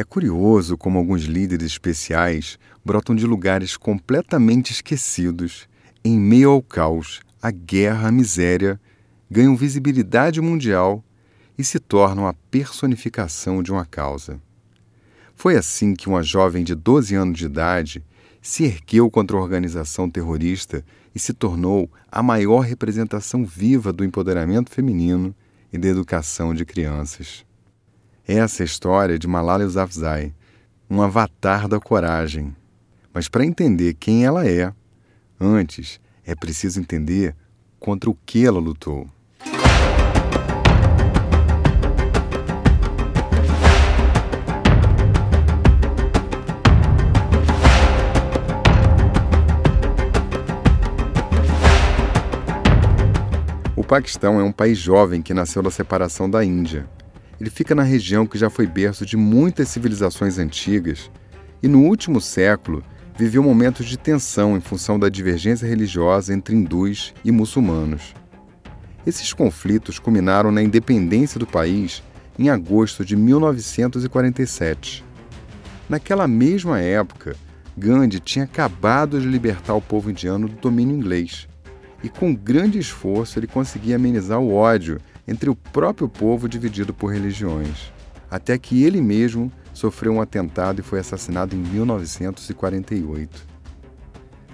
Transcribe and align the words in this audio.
É 0.00 0.04
curioso 0.04 0.78
como 0.78 0.98
alguns 0.98 1.24
líderes 1.24 1.72
especiais 1.72 2.58
brotam 2.82 3.14
de 3.14 3.26
lugares 3.26 3.76
completamente 3.76 4.72
esquecidos, 4.72 5.68
em 6.02 6.18
meio 6.18 6.52
ao 6.52 6.62
caos, 6.62 7.20
à 7.42 7.50
guerra, 7.50 8.08
à 8.08 8.10
miséria, 8.10 8.80
ganham 9.30 9.54
visibilidade 9.54 10.40
mundial 10.40 11.04
e 11.58 11.62
se 11.62 11.78
tornam 11.78 12.26
a 12.26 12.32
personificação 12.32 13.62
de 13.62 13.70
uma 13.70 13.84
causa. 13.84 14.40
Foi 15.34 15.54
assim 15.54 15.94
que 15.94 16.08
uma 16.08 16.22
jovem 16.22 16.64
de 16.64 16.74
12 16.74 17.14
anos 17.14 17.38
de 17.38 17.44
idade 17.44 18.02
se 18.40 18.64
ergueu 18.64 19.10
contra 19.10 19.36
a 19.36 19.40
organização 19.40 20.08
terrorista 20.08 20.82
e 21.14 21.18
se 21.18 21.34
tornou 21.34 21.90
a 22.10 22.22
maior 22.22 22.60
representação 22.60 23.44
viva 23.44 23.92
do 23.92 24.02
empoderamento 24.02 24.70
feminino 24.70 25.34
e 25.70 25.76
da 25.76 25.88
educação 25.88 26.54
de 26.54 26.64
crianças. 26.64 27.44
Essa 28.32 28.62
é 28.62 28.64
a 28.64 28.64
história 28.64 29.18
de 29.18 29.26
Malala 29.26 29.64
Yousafzai, 29.64 30.32
um 30.88 31.02
avatar 31.02 31.66
da 31.66 31.80
coragem. 31.80 32.54
Mas 33.12 33.26
para 33.28 33.44
entender 33.44 33.94
quem 33.94 34.24
ela 34.24 34.46
é, 34.46 34.72
antes 35.40 36.00
é 36.24 36.32
preciso 36.36 36.78
entender 36.78 37.34
contra 37.80 38.08
o 38.08 38.16
que 38.24 38.46
ela 38.46 38.60
lutou. 38.60 39.10
O 53.74 53.82
Paquistão 53.82 54.38
é 54.38 54.44
um 54.44 54.52
país 54.52 54.78
jovem 54.78 55.20
que 55.20 55.34
nasceu 55.34 55.64
da 55.64 55.70
separação 55.72 56.30
da 56.30 56.44
Índia. 56.44 56.88
Ele 57.40 57.48
fica 57.48 57.74
na 57.74 57.82
região 57.82 58.26
que 58.26 58.36
já 58.36 58.50
foi 58.50 58.66
berço 58.66 59.06
de 59.06 59.16
muitas 59.16 59.68
civilizações 59.68 60.38
antigas 60.38 61.10
e, 61.62 61.68
no 61.68 61.82
último 61.84 62.20
século, 62.20 62.84
viveu 63.16 63.42
momentos 63.42 63.86
de 63.86 63.98
tensão 63.98 64.56
em 64.56 64.60
função 64.60 64.98
da 64.98 65.08
divergência 65.08 65.66
religiosa 65.66 66.34
entre 66.34 66.54
hindus 66.54 67.14
e 67.24 67.32
muçulmanos. 67.32 68.14
Esses 69.06 69.32
conflitos 69.32 69.98
culminaram 69.98 70.52
na 70.52 70.62
independência 70.62 71.40
do 71.40 71.46
país 71.46 72.02
em 72.38 72.50
agosto 72.50 73.04
de 73.04 73.16
1947. 73.16 75.02
Naquela 75.88 76.28
mesma 76.28 76.80
época, 76.80 77.34
Gandhi 77.76 78.20
tinha 78.20 78.44
acabado 78.44 79.18
de 79.18 79.26
libertar 79.26 79.74
o 79.74 79.80
povo 79.80 80.10
indiano 80.10 80.46
do 80.46 80.56
domínio 80.56 80.94
inglês 80.94 81.48
e 82.02 82.08
com 82.08 82.34
grande 82.34 82.78
esforço 82.78 83.38
ele 83.38 83.46
conseguia 83.46 83.96
amenizar 83.96 84.38
o 84.38 84.54
ódio 84.54 85.00
entre 85.30 85.48
o 85.48 85.54
próprio 85.54 86.08
povo 86.08 86.48
dividido 86.48 86.92
por 86.92 87.12
religiões, 87.12 87.92
até 88.28 88.58
que 88.58 88.82
ele 88.82 89.00
mesmo 89.00 89.50
sofreu 89.72 90.12
um 90.12 90.20
atentado 90.20 90.80
e 90.80 90.82
foi 90.82 90.98
assassinado 90.98 91.54
em 91.54 91.58
1948. 91.58 93.46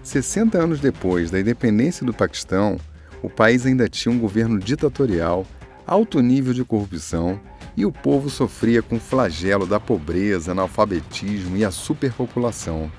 60 0.02 0.58
anos 0.58 0.78
depois 0.78 1.30
da 1.30 1.41
independência 1.41 2.04
do 2.04 2.12
Paquistão, 2.12 2.78
o 3.22 3.30
país 3.30 3.64
ainda 3.64 3.88
tinha 3.88 4.14
um 4.14 4.19
governo 4.19 4.58
ditatorial, 4.58 5.47
alto 5.86 6.20
nível 6.20 6.52
de 6.52 6.62
corrupção 6.62 7.41
e 7.74 7.86
o 7.86 7.91
povo 7.91 8.28
sofria 8.28 8.82
com 8.82 8.97
o 8.97 9.00
flagelo 9.00 9.66
da 9.66 9.80
pobreza, 9.80 10.52
analfabetismo 10.52 11.56
e 11.56 11.64
a 11.64 11.70
superpopulação. 11.70 12.92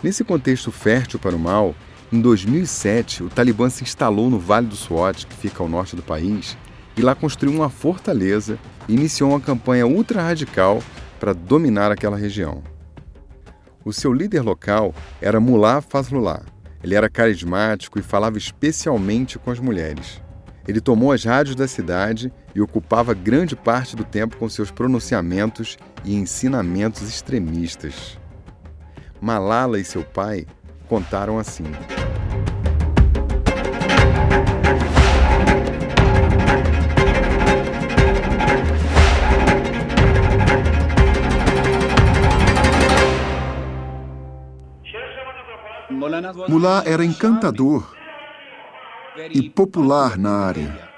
Nesse 0.00 0.22
contexto 0.22 0.70
fértil 0.70 1.18
para 1.18 1.34
o 1.34 1.38
mal, 1.38 1.74
em 2.12 2.20
2007, 2.20 3.22
o 3.22 3.30
Talibã 3.30 3.70
se 3.70 3.82
instalou 3.82 4.28
no 4.28 4.38
Vale 4.38 4.66
do 4.66 4.76
Swat, 4.76 5.26
que 5.26 5.34
fica 5.34 5.62
ao 5.62 5.68
norte 5.68 5.96
do 5.96 6.02
país, 6.02 6.58
e 6.94 7.00
lá 7.00 7.14
construiu 7.14 7.54
uma 7.54 7.70
fortaleza 7.70 8.58
e 8.86 8.92
iniciou 8.92 9.30
uma 9.30 9.40
campanha 9.40 9.86
ultra-radical 9.86 10.82
para 11.18 11.32
dominar 11.32 11.90
aquela 11.90 12.18
região. 12.18 12.62
O 13.82 13.94
seu 13.94 14.12
líder 14.12 14.42
local 14.42 14.94
era 15.22 15.40
Mullah 15.40 15.80
Fazlullah. 15.80 16.42
Ele 16.84 16.94
era 16.94 17.08
carismático 17.08 17.98
e 17.98 18.02
falava 18.02 18.36
especialmente 18.36 19.38
com 19.38 19.50
as 19.50 19.58
mulheres. 19.58 20.20
Ele 20.68 20.82
tomou 20.82 21.12
as 21.12 21.24
rádios 21.24 21.56
da 21.56 21.66
cidade 21.66 22.30
e 22.54 22.60
ocupava 22.60 23.14
grande 23.14 23.56
parte 23.56 23.96
do 23.96 24.04
tempo 24.04 24.36
com 24.36 24.48
seus 24.50 24.70
pronunciamentos 24.70 25.78
e 26.04 26.14
ensinamentos 26.14 27.08
extremistas. 27.08 28.18
Malala 29.18 29.80
e 29.80 29.84
seu 29.84 30.04
pai 30.04 30.46
contaram 30.88 31.38
assim. 31.38 31.64
Mullah 46.48 46.82
era 46.86 47.04
encantador 47.04 47.94
e 49.30 49.48
popular 49.50 50.18
na 50.18 50.46
área. 50.46 50.88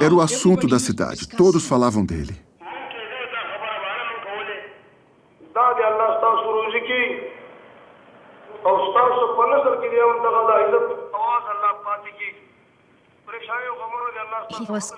Era 0.00 0.14
o 0.14 0.20
assunto 0.20 0.66
da 0.66 0.78
cidade, 0.78 1.28
todos 1.28 1.66
falavam 1.66 2.04
dele. 2.04 2.36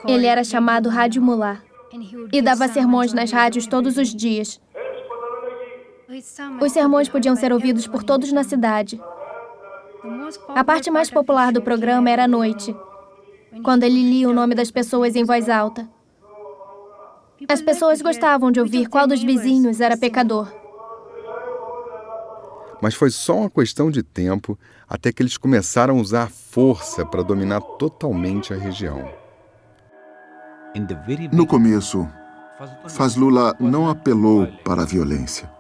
Ele 0.07 0.27
era 0.27 0.43
chamado 0.45 0.89
Rádio 0.89 1.23
Mullah 1.23 1.63
e 2.33 2.41
dava 2.41 2.67
sermões 2.69 3.13
nas 3.13 3.31
rádios 3.31 3.67
todos 3.67 3.97
os 3.99 4.15
dias. 4.15 4.61
Os 6.61 6.73
sermões 6.73 7.09
podiam 7.09 7.35
ser 7.35 7.53
ouvidos 7.53 7.87
por 7.87 8.03
todos 8.03 8.33
na 8.33 8.45
cidade. 8.45 9.01
A 10.49 10.63
parte 10.63 10.91
mais 10.91 11.11
popular 11.11 11.51
do 11.53 11.63
programa 11.63 12.11
era 12.11 12.25
à 12.25 12.29
noite, 12.29 12.77
quando 13.65 13.85
ele 13.85 14.03
lia 14.03 14.29
o 14.29 14.33
nome 14.33 14.55
das 14.55 14.71
pessoas 14.71 15.17
em 15.17 15.25
voz 15.25 15.49
alta. 15.49 15.89
As 17.49 17.63
pessoas 17.63 18.03
gostavam 18.03 18.51
de 18.51 18.61
ouvir 18.61 18.89
qual 18.89 19.07
dos 19.07 19.23
vizinhos 19.23 19.81
era 19.81 19.97
pecador. 19.97 20.53
Mas 22.83 22.95
foi 22.95 23.11
só 23.11 23.39
uma 23.39 23.51
questão 23.51 23.91
de 23.91 24.03
tempo 24.03 24.59
até 24.87 25.13
que 25.13 25.23
eles 25.23 25.39
começaram 25.39 25.97
a 25.99 26.01
usar 26.01 26.31
força 26.31 27.07
para 27.07 27.23
dominar 27.23 27.61
totalmente 27.61 28.53
a 28.53 28.57
região. 28.57 29.09
No 31.33 31.47
começo, 31.47 32.07
Fazlullah 32.89 33.55
não 33.59 33.89
apelou 33.89 34.47
para 34.65 34.83
a 34.83 34.87
violência, 34.87 35.51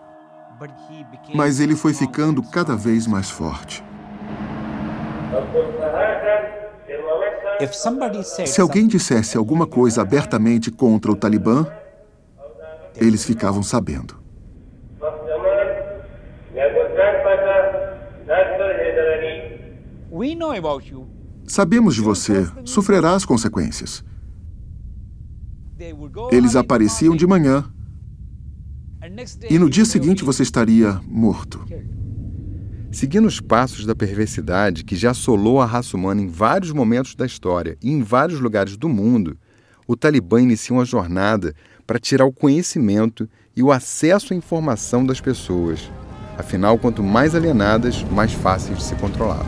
mas 1.34 1.60
ele 1.60 1.74
foi 1.74 1.94
ficando 1.94 2.42
cada 2.42 2.76
vez 2.76 3.06
mais 3.06 3.30
forte. 3.30 3.82
Se 8.46 8.60
alguém 8.60 8.86
dissesse 8.86 9.36
alguma 9.36 9.66
coisa 9.66 10.02
abertamente 10.02 10.70
contra 10.70 11.12
o 11.12 11.16
Talibã, 11.16 11.66
eles 12.96 13.24
ficavam 13.24 13.62
sabendo. 13.62 14.20
Sabemos 21.46 21.94
de 21.94 22.00
você, 22.00 22.46
sofrerá 22.64 23.14
as 23.14 23.24
consequências. 23.24 24.04
Eles 26.30 26.54
apareciam 26.54 27.16
de 27.16 27.26
manhã 27.26 27.64
e 29.48 29.58
no 29.58 29.68
dia 29.68 29.84
seguinte 29.84 30.24
você 30.24 30.42
estaria 30.42 31.00
morto. 31.06 31.64
Seguindo 32.90 33.26
os 33.26 33.40
passos 33.40 33.86
da 33.86 33.94
perversidade 33.94 34.84
que 34.84 34.96
já 34.96 35.10
assolou 35.12 35.60
a 35.60 35.66
raça 35.66 35.96
humana 35.96 36.20
em 36.20 36.28
vários 36.28 36.72
momentos 36.72 37.14
da 37.14 37.24
história 37.24 37.76
e 37.82 37.90
em 37.90 38.02
vários 38.02 38.38
lugares 38.38 38.76
do 38.76 38.88
mundo, 38.88 39.36
o 39.86 39.96
Talibã 39.96 40.40
inicia 40.40 40.76
uma 40.76 40.84
jornada 40.84 41.54
para 41.86 41.98
tirar 41.98 42.24
o 42.26 42.32
conhecimento 42.32 43.28
e 43.56 43.62
o 43.62 43.72
acesso 43.72 44.32
à 44.32 44.36
informação 44.36 45.04
das 45.04 45.20
pessoas. 45.20 45.90
Afinal, 46.38 46.78
quanto 46.78 47.02
mais 47.02 47.34
alienadas, 47.34 48.02
mais 48.04 48.32
fáceis 48.32 48.78
de 48.78 48.84
se 48.84 48.94
controlar. 48.96 49.44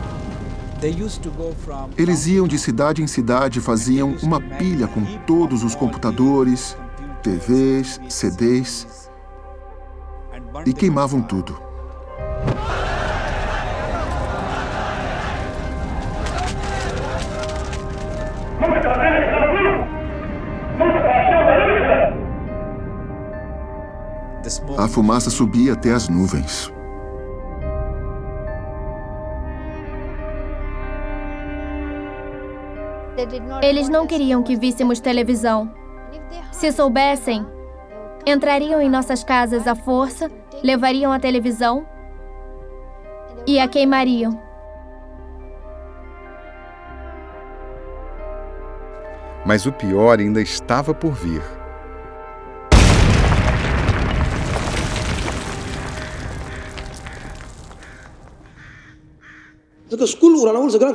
Eles 1.97 2.27
iam 2.27 2.47
de 2.47 2.59
cidade 2.59 3.01
em 3.01 3.07
cidade 3.07 3.59
e 3.59 3.61
faziam 3.61 4.15
uma 4.21 4.41
pilha 4.41 4.87
com 4.87 5.03
todos 5.25 5.63
os 5.63 5.73
computadores, 5.73 6.75
TVs, 7.23 7.99
CDs 8.09 9.04
e 10.65 10.73
queimavam 10.73 11.21
tudo. 11.21 11.65
A 24.77 24.87
fumaça 24.87 25.29
subia 25.29 25.73
até 25.73 25.91
as 25.91 26.07
nuvens. 26.07 26.71
Eles 33.61 33.89
não 33.89 34.05
queriam 34.05 34.43
que 34.43 34.55
víssemos 34.55 34.99
televisão. 34.99 35.73
Se 36.51 36.71
soubessem, 36.71 37.45
entrariam 38.25 38.81
em 38.81 38.89
nossas 38.89 39.23
casas 39.23 39.67
à 39.67 39.75
força, 39.75 40.31
levariam 40.63 41.11
a 41.11 41.19
televisão 41.19 41.85
e 43.45 43.59
a 43.59 43.67
queimariam. 43.67 44.39
Mas 49.45 49.65
o 49.65 49.71
pior 49.71 50.19
ainda 50.19 50.41
estava 50.41 50.93
por 50.93 51.11
vir. 51.11 51.41
그 59.97 60.05
스쿨 60.05 60.35
우라나올 60.35 60.69
저그랑 60.69 60.93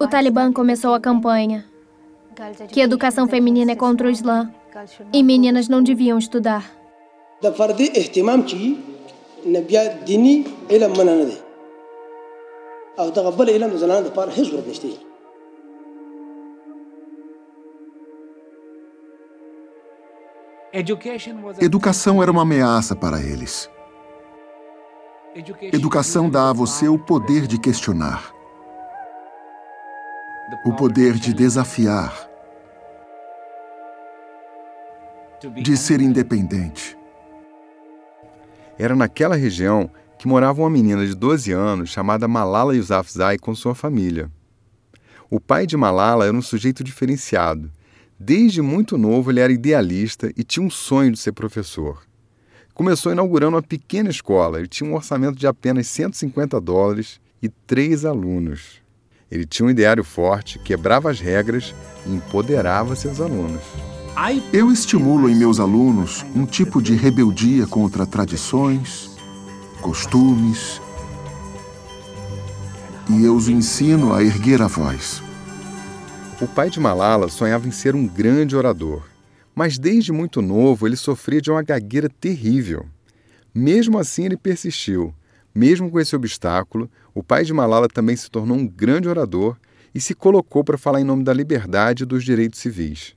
o 0.00 0.08
Talibã 0.08 0.52
começou 0.52 0.94
a 0.94 1.00
campanha 1.00 1.66
que 2.68 2.80
educação 2.80 3.28
feminina 3.28 3.72
é 3.72 3.76
contra 3.76 4.06
o 4.06 4.10
Islã 4.10 4.50
e 5.12 5.22
meninas 5.22 5.68
não 5.68 5.82
deviam 5.82 6.18
estudar. 6.18 6.70
Educação 21.60 22.22
era 22.22 22.30
uma 22.30 22.42
ameaça 22.42 22.94
para 22.94 23.20
eles. 23.20 23.68
Educação 25.72 26.30
dá 26.30 26.50
a 26.50 26.52
você 26.52 26.88
o 26.88 26.98
poder 26.98 27.46
de 27.46 27.58
questionar 27.58 28.39
o 30.64 30.72
poder 30.72 31.14
de 31.14 31.32
desafiar, 31.34 32.28
de 35.62 35.76
ser 35.76 36.00
independente. 36.00 36.96
Era 38.78 38.94
naquela 38.94 39.36
região 39.36 39.90
que 40.18 40.28
morava 40.28 40.60
uma 40.60 40.70
menina 40.70 41.06
de 41.06 41.14
12 41.14 41.52
anos 41.52 41.90
chamada 41.90 42.28
Malala 42.28 42.74
Yousafzai 42.74 43.38
com 43.38 43.54
sua 43.54 43.74
família. 43.74 44.30
O 45.30 45.38
pai 45.40 45.66
de 45.66 45.76
Malala 45.76 46.26
era 46.26 46.36
um 46.36 46.42
sujeito 46.42 46.82
diferenciado 46.82 47.70
Desde 48.22 48.60
muito 48.60 48.98
novo, 48.98 49.30
ele 49.30 49.40
era 49.40 49.50
idealista 49.50 50.30
e 50.36 50.44
tinha 50.44 50.62
um 50.64 50.68
sonho 50.68 51.10
de 51.10 51.18
ser 51.18 51.32
professor. 51.32 52.02
Começou 52.74 53.12
inaugurando 53.12 53.56
uma 53.56 53.62
pequena 53.62 54.10
escola. 54.10 54.58
Ele 54.58 54.68
tinha 54.68 54.88
um 54.88 54.94
orçamento 54.94 55.38
de 55.38 55.46
apenas 55.46 55.86
150 55.86 56.60
dólares 56.60 57.18
e 57.42 57.48
três 57.48 58.04
alunos. 58.04 58.82
Ele 59.30 59.46
tinha 59.46 59.66
um 59.66 59.70
ideário 59.70 60.02
forte, 60.02 60.58
quebrava 60.58 61.10
as 61.10 61.20
regras 61.20 61.74
e 62.04 62.10
empoderava 62.10 62.96
seus 62.96 63.20
alunos. 63.20 63.62
Eu 64.52 64.70
estimulo 64.72 65.30
em 65.30 65.34
meus 65.34 65.60
alunos 65.60 66.24
um 66.34 66.44
tipo 66.44 66.82
de 66.82 66.94
rebeldia 66.94 67.66
contra 67.66 68.04
tradições, 68.04 69.10
costumes, 69.80 70.80
e 73.08 73.24
eu 73.24 73.34
os 73.34 73.48
ensino 73.48 74.12
a 74.12 74.22
erguer 74.22 74.60
a 74.60 74.66
voz. 74.66 75.22
O 76.40 76.46
pai 76.46 76.70
de 76.70 76.80
Malala 76.80 77.28
sonhava 77.28 77.68
em 77.68 77.70
ser 77.70 77.94
um 77.94 78.06
grande 78.06 78.56
orador, 78.56 79.02
mas 79.54 79.78
desde 79.78 80.12
muito 80.12 80.42
novo 80.42 80.86
ele 80.86 80.96
sofria 80.96 81.40
de 81.40 81.50
uma 81.50 81.62
gagueira 81.62 82.08
terrível. 82.08 82.86
Mesmo 83.54 83.98
assim, 83.98 84.24
ele 84.24 84.36
persistiu. 84.36 85.14
Mesmo 85.60 85.90
com 85.90 86.00
esse 86.00 86.16
obstáculo, 86.16 86.90
o 87.14 87.22
pai 87.22 87.44
de 87.44 87.52
Malala 87.52 87.86
também 87.86 88.16
se 88.16 88.30
tornou 88.30 88.56
um 88.56 88.66
grande 88.66 89.10
orador 89.10 89.58
e 89.94 90.00
se 90.00 90.14
colocou 90.14 90.64
para 90.64 90.78
falar 90.78 91.02
em 91.02 91.04
nome 91.04 91.22
da 91.22 91.34
liberdade 91.34 92.02
e 92.04 92.06
dos 92.06 92.24
direitos 92.24 92.58
civis. 92.58 93.14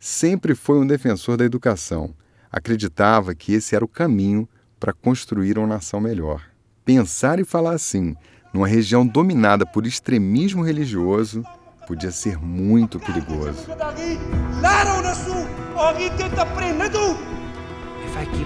Sempre 0.00 0.56
foi 0.56 0.80
um 0.80 0.86
defensor 0.86 1.36
da 1.36 1.44
educação. 1.44 2.12
Acreditava 2.50 3.36
que 3.36 3.52
esse 3.52 3.76
era 3.76 3.84
o 3.84 3.88
caminho 3.88 4.48
para 4.80 4.92
construir 4.92 5.58
uma 5.58 5.66
nação 5.68 6.00
melhor. 6.00 6.42
Pensar 6.84 7.38
e 7.38 7.44
falar 7.44 7.74
assim, 7.74 8.16
numa 8.52 8.66
região 8.66 9.06
dominada 9.06 9.64
por 9.64 9.86
extremismo 9.86 10.64
religioso, 10.64 11.44
podia 11.86 12.10
ser 12.10 12.36
muito 12.36 12.98
perigoso. 12.98 13.64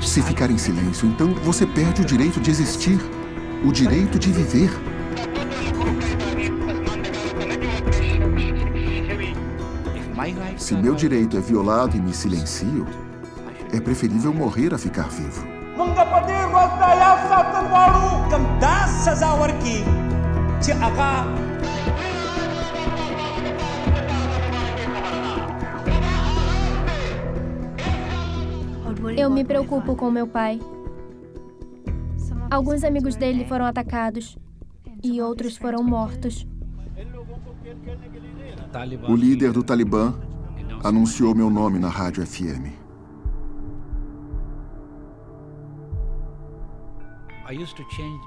Se 0.03 0.21
ficar 0.21 0.51
em 0.51 0.59
silêncio, 0.59 1.09
então 1.09 1.33
você 1.37 1.67
perde 1.67 2.03
o 2.03 2.05
direito 2.05 2.39
de 2.39 2.51
existir, 2.51 3.01
o 3.65 3.73
direito 3.73 4.19
de 4.19 4.33
viver. 4.33 4.71
Se 10.57 10.75
meu 10.75 10.95
direito 10.95 11.37
é 11.37 11.41
violado 11.41 11.97
e 11.97 12.01
me 12.01 12.13
silencio, 12.13 12.87
é 13.73 13.81
preferível 13.81 14.33
morrer 14.33 14.73
a 14.73 14.79
ficar 14.79 15.09
vivo. 15.09 15.47
Eu 29.17 29.31
me 29.31 29.45
preocupo 29.45 29.97
com 29.97 30.11
meu 30.11 30.27
pai. 30.27 30.61
Alguns 32.51 32.83
amigos 32.83 33.15
dele 33.15 33.45
foram 33.45 33.65
atacados 33.65 34.37
e 35.05 35.21
outros 35.23 35.57
foram 35.57 35.85
mortos. 35.85 36.47
O 39.09 39.15
líder 39.15 39.53
do 39.53 39.63
Talibã 39.63 40.15
anunciou 40.83 41.35
meu 41.35 41.49
nome 41.49 41.79
na 41.79 41.89
rádio 41.89 42.27
FM. 42.27 42.75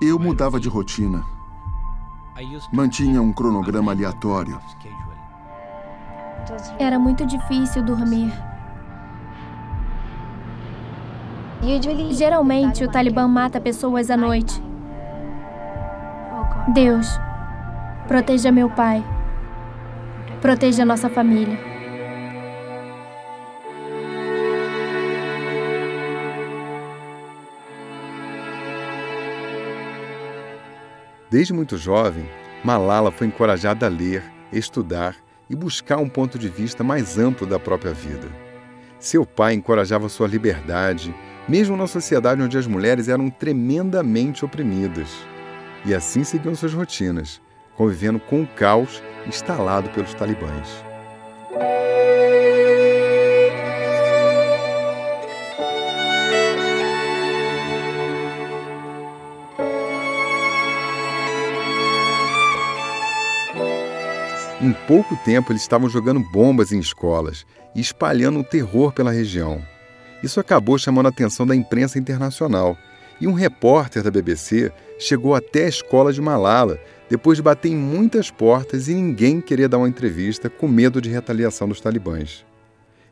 Eu 0.02 0.18
mudava 0.20 0.60
de 0.60 0.70
rotina. 0.70 1.24
Mantinha 2.72 3.22
um 3.22 3.32
cronograma 3.32 3.92
aleatório. 3.92 4.60
Era 6.80 6.98
muito 6.98 7.26
difícil 7.26 7.84
dormir. 7.84 8.32
Geralmente, 12.12 12.84
o 12.84 12.92
Talibã 12.92 13.26
mata 13.26 13.62
pessoas 13.62 14.10
à 14.10 14.18
noite. 14.18 14.62
Deus, 16.74 17.08
proteja 18.06 18.52
meu 18.52 18.70
pai. 18.70 19.04
Proteja 20.42 20.84
nossa 20.84 21.10
família. 21.10 21.58
Desde 31.32 31.54
muito 31.54 31.78
jovem, 31.78 32.30
Malala 32.64 33.10
foi 33.10 33.28
encorajada 33.28 33.86
a 33.86 33.90
ler, 33.90 34.22
estudar 34.52 35.16
e 35.50 35.56
buscar 35.56 35.98
um 35.98 36.10
ponto 36.10 36.38
de 36.38 36.50
vista 36.50 36.84
mais 36.84 37.18
amplo 37.18 37.48
da 37.48 37.58
própria 37.58 37.94
vida. 37.94 38.28
Seu 39.00 39.26
pai 39.26 39.54
encorajava 39.54 40.10
sua 40.10 40.28
liberdade, 40.28 41.14
mesmo 41.48 41.76
na 41.76 41.88
sociedade 41.88 42.42
onde 42.42 42.58
as 42.58 42.68
mulheres 42.68 43.08
eram 43.08 43.30
tremendamente 43.30 44.46
oprimidas. 44.46 45.10
E 45.86 45.94
assim 45.94 46.24
seguiam 46.24 46.56
suas 46.56 46.74
rotinas, 46.74 47.42
convivendo 47.76 48.20
com 48.20 48.42
o 48.42 48.48
caos 48.48 49.02
instalado 49.28 49.90
pelos 49.90 50.14
talibãs. 50.14 50.84
Em 64.62 64.72
pouco 64.88 65.18
tempo, 65.26 65.52
eles 65.52 65.62
estavam 65.62 65.90
jogando 65.90 66.22
bombas 66.22 66.72
em 66.72 66.80
escolas 66.80 67.46
e 67.76 67.82
espalhando 67.82 68.40
o 68.40 68.44
terror 68.46 68.94
pela 68.94 69.12
região. 69.12 69.62
Isso 70.24 70.40
acabou 70.40 70.78
chamando 70.78 71.08
a 71.08 71.10
atenção 71.10 71.46
da 71.46 71.54
imprensa 71.54 72.00
internacional. 72.00 72.78
E 73.20 73.28
um 73.28 73.34
repórter 73.34 74.02
da 74.02 74.10
BBC 74.10 74.72
chegou 74.98 75.36
até 75.36 75.66
a 75.66 75.70
escola 75.70 76.14
de 76.14 76.22
Malala 76.22 76.80
depois 77.10 77.38
de 77.38 77.44
bater 77.44 77.70
em 77.70 77.76
muitas 77.76 78.32
portas 78.32 78.88
e 78.88 78.94
ninguém 78.94 79.42
queria 79.42 79.68
dar 79.68 79.78
uma 79.78 79.90
entrevista 79.90 80.50
com 80.50 80.68
medo 80.68 81.02
de 81.02 81.10
retaliação 81.10 81.68
dos 81.68 81.82
talibãs. 81.82 82.46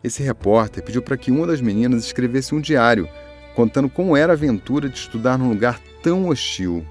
Esse 0.03 0.24
repórter 0.24 0.84
pediu 0.84 1.01
para 1.01 1.18
que 1.18 1.30
uma 1.30 1.46
das 1.46 1.62
meninas 1.62 2.06
escrevesse 2.06 2.56
um 2.56 2.62
diário 2.62 3.08
contando 3.56 3.89
como 3.89 4.15
era 4.15 4.32
a 4.32 4.36
aventura 4.36 4.89
de 4.89 4.98
estudar 4.98 5.38
num 5.38 5.50
lugar 5.50 5.80
tão 6.01 6.30
hostil. 6.30 6.86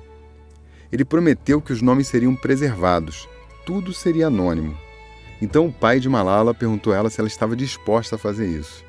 Ele 0.93 1.05
prometeu 1.05 1.61
que 1.61 1.73
os 1.73 1.81
nomes 1.81 2.09
seriam 2.09 2.37
preservados, 2.37 3.29
tudo 3.65 3.93
seria 3.93 4.27
anônimo. 4.27 4.77
Então 5.41 5.67
o 5.67 5.73
pai 5.73 5.99
de 5.99 6.09
Malala 6.09 6.53
perguntou 6.53 6.93
a 6.93 6.97
ela 6.97 7.11
se 7.11 7.19
ela 7.19 7.29
estava 7.29 7.57
disposta 7.57 8.17
a 8.17 8.19
fazer 8.19 8.47
isso. 8.47 8.85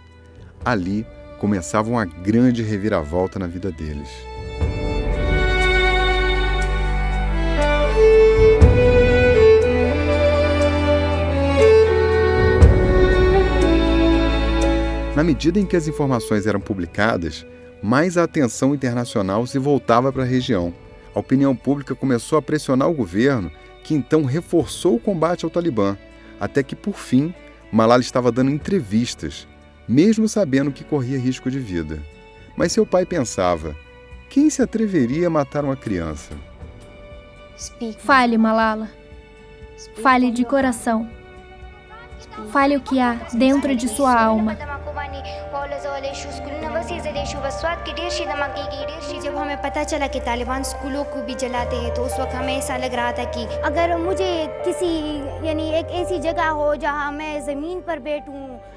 Ali, 0.64 1.06
começava 1.42 1.90
uma 1.90 2.06
grande 2.06 2.62
reviravolta 2.62 3.40
na 3.40 3.48
vida 3.48 3.72
deles. 3.72 4.08
Na 15.16 15.24
medida 15.24 15.60
em 15.60 15.66
que 15.66 15.76
as 15.76 15.88
informações 15.88 16.46
eram 16.46 16.60
publicadas, 16.62 17.44
mais 17.82 18.20
a 18.20 18.24
atenção 18.24 18.76
internacional 18.76 19.48
se 19.48 19.58
voltava 19.58 20.14
para 20.14 20.22
a 20.22 20.28
região. 20.28 20.72
A 21.16 21.20
opinião 21.20 21.56
pública 21.56 21.96
começou 21.96 22.38
a 22.38 22.42
pressionar 22.44 22.88
o 22.88 22.94
governo, 22.94 23.52
que 23.84 23.96
então 23.96 24.26
reforçou 24.26 24.96
o 24.96 25.00
combate 25.00 25.44
ao 25.44 25.50
Talibã, 25.50 25.98
até 26.40 26.62
que, 26.62 26.76
por 26.76 26.94
fim, 26.94 27.34
Malala 27.72 28.02
estava 28.02 28.32
dando 28.32 28.52
entrevistas 28.52 29.48
mesmo 29.91 30.29
sabendo 30.29 30.73
que 30.73 30.85
corria 30.85 31.19
risco 31.19 31.51
de 31.51 31.59
vida. 31.59 32.03
Mas 32.57 32.73
seu 32.73 32.87
pai 32.87 33.05
pensava: 33.05 33.77
quem 34.29 34.51
se 34.51 34.63
atreveria 34.63 35.27
a 35.27 35.31
matar 35.31 35.65
uma 35.65 35.77
criança? 35.77 36.35
Fale, 37.99 38.37
Malala. 38.37 38.91
Fale 40.03 40.31
de 40.31 40.45
coração. 40.45 41.09
Fale 42.51 42.77
o 42.77 42.81
que 42.81 43.01
há 43.01 43.15
dentro 43.33 43.75
de 43.75 43.89
sua 43.89 44.15
alma. 44.15 44.57
जब 49.27 49.37
हमें 49.37 49.57
पता 49.63 49.83
चला 49.85 50.07
कि 50.07 50.21
तालिबान 50.21 50.63
स्कूलों 50.63 51.05
को 51.05 51.23
भी 51.27 51.35
जलाते 51.35 51.77
हैं 51.77 51.95
तो 51.95 52.03
उस 52.03 52.19
वक्त 52.21 52.35
हमें 52.35 52.57
ऐसा 52.57 52.77
लग 52.77 52.95
रहा 52.95 53.13
था 53.13 53.25
कि 53.35 53.45
अगर 53.69 53.97
मुझे 53.97 54.31
किसी 54.65 54.91
यानी 55.47 55.69
एक 55.79 55.87
ऐसी 56.01 56.19
जगह 56.19 56.49
हो 56.49 56.75
जहां 56.77 57.13
मैं 57.13 57.33
जमीन 57.47 57.81
पर 57.81 57.99
बैठूं 57.99 58.50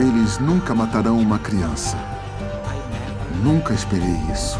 Eles 0.00 0.38
nunca 0.38 0.74
matarão 0.74 1.18
uma 1.18 1.38
criança. 1.38 1.96
Nunca 3.42 3.72
esperei 3.72 4.16
isso. 4.32 4.58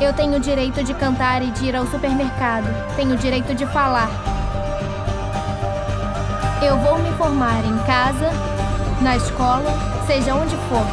Eu 0.00 0.12
tenho 0.12 0.36
o 0.36 0.40
direito 0.40 0.82
de 0.82 0.92
cantar 0.94 1.42
e 1.42 1.50
de 1.50 1.66
ir 1.66 1.76
ao 1.76 1.86
supermercado. 1.86 2.66
Tenho 2.96 3.14
o 3.14 3.16
direito 3.16 3.54
de 3.54 3.64
falar. 3.66 4.08
Eu 6.62 6.78
vou 6.78 6.98
me 6.98 7.12
formar 7.12 7.64
em 7.64 7.78
casa, 7.86 8.30
na 9.00 9.16
escola, 9.16 9.70
seja 10.06 10.34
onde 10.34 10.56
for. 10.68 10.86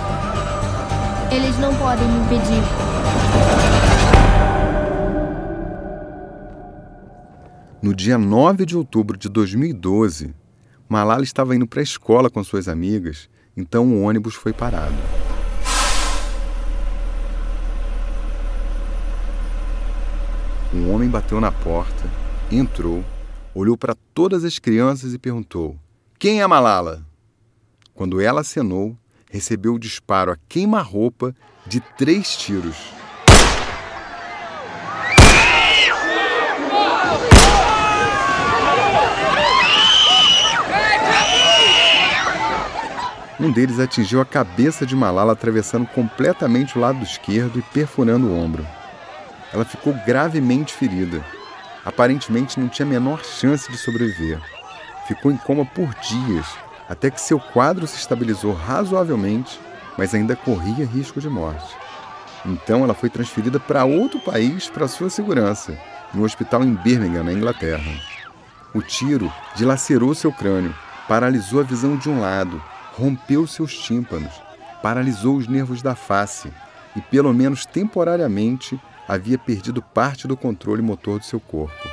Eles 1.32 1.58
não 1.58 1.74
podem 1.76 2.08
me 2.08 2.26
impedir. 2.26 3.91
No 7.82 7.96
dia 7.96 8.16
9 8.16 8.64
de 8.64 8.78
outubro 8.78 9.18
de 9.18 9.28
2012, 9.28 10.36
Malala 10.88 11.24
estava 11.24 11.56
indo 11.56 11.66
para 11.66 11.80
a 11.80 11.84
escola 11.84 12.30
com 12.30 12.44
suas 12.44 12.68
amigas, 12.68 13.28
então 13.58 13.88
o 13.88 14.04
ônibus 14.04 14.36
foi 14.36 14.54
parado. 14.54 14.94
Um 20.72 20.94
homem 20.94 21.10
bateu 21.10 21.42
na 21.42 21.52
porta, 21.52 22.08
entrou, 22.52 23.04
olhou 23.56 23.76
para 23.76 23.96
todas 24.14 24.44
as 24.44 24.60
crianças 24.60 25.16
e 25.16 25.18
perguntou: 25.18 25.76
Quem 26.20 26.40
é 26.40 26.46
Malala? 26.46 27.04
Quando 27.96 28.22
ela 28.22 28.42
acenou, 28.42 28.96
recebeu 29.32 29.74
o 29.74 29.80
disparo 29.80 30.32
a 30.32 30.38
queima-roupa 30.48 31.36
de 31.66 31.80
três 31.98 32.38
tiros. 32.38 33.01
Um 43.42 43.52
deles 43.52 43.80
atingiu 43.80 44.22
a 44.22 44.26
cabeça 44.26 44.86
de 44.86 44.96
Malala, 44.96 45.34
atravessando 45.34 45.88
completamente 45.88 46.78
o 46.78 46.82
lado 46.82 47.02
esquerdo 47.04 47.58
e 47.58 47.64
perfurando 47.64 48.28
o 48.28 48.38
ombro. 48.38 48.64
Ela 49.52 49.66
ficou 49.66 49.96
gravemente 50.06 50.76
ferida. 50.76 51.26
Aparentemente 51.84 52.60
não 52.60 52.70
tinha 52.70 52.86
a 52.86 52.90
menor 52.90 53.26
chance 53.26 53.72
de 53.72 53.80
sobreviver. 53.80 54.40
Ficou 55.08 55.32
em 55.32 55.38
coma 55.38 55.66
por 55.66 55.92
dias, 55.96 56.46
até 56.88 57.10
que 57.10 57.20
seu 57.20 57.40
quadro 57.40 57.88
se 57.88 57.98
estabilizou 57.98 58.54
razoavelmente, 58.54 59.60
mas 59.98 60.14
ainda 60.14 60.36
corria 60.36 60.86
risco 60.86 61.20
de 61.20 61.28
morte. 61.28 61.76
Então 62.46 62.84
ela 62.84 62.94
foi 62.94 63.10
transferida 63.10 63.60
para 63.60 63.86
outro 63.86 64.20
país 64.20 64.70
para 64.70 64.88
sua 64.88 65.10
segurança, 65.10 65.76
no 66.14 66.24
hospital 66.24 66.64
em 66.64 66.76
Birmingham, 66.76 67.24
na 67.24 67.34
Inglaterra. 67.34 67.92
O 68.72 68.84
tiro 68.84 69.34
dilacerou 69.56 70.14
seu 70.14 70.32
crânio, 70.32 70.76
paralisou 71.08 71.60
a 71.60 71.64
visão 71.64 71.98
de 71.98 72.08
um 72.08 72.22
lado, 72.22 72.62
rompeu 72.98 73.48
seus 73.48 73.78
tímpanos, 73.78 74.34
paralisou 74.82 75.38
os 75.38 75.48
nervos 75.48 75.82
da 75.82 75.96
face 75.96 76.52
e, 76.96 77.02
pelo 77.02 77.34
menos 77.34 77.66
temporariamente, 77.66 78.80
havia 79.08 79.38
perdido 79.38 79.82
parte 79.82 80.28
do 80.28 80.38
controle 80.38 80.82
motor 80.82 81.20
do 81.20 81.26
seu 81.26 81.40
corpo. 81.40 81.90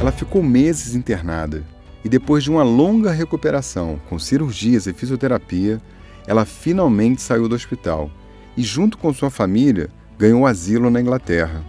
Ela 0.00 0.10
ficou 0.10 0.42
meses 0.42 0.96
internada 0.96 1.64
e, 2.04 2.08
depois 2.08 2.44
de 2.44 2.50
uma 2.50 2.62
longa 2.62 3.10
recuperação, 3.10 4.00
com 4.08 4.18
cirurgias 4.18 4.86
e 4.86 4.92
fisioterapia, 4.92 5.80
ela 6.26 6.44
finalmente 6.44 7.22
saiu 7.22 7.48
do 7.48 7.54
hospital 7.54 8.10
e, 8.56 8.62
junto 8.62 8.98
com 8.98 9.12
sua 9.12 9.30
família, 9.30 9.88
ganhou 10.18 10.46
asilo 10.46 10.90
na 10.90 11.00
Inglaterra. 11.00 11.64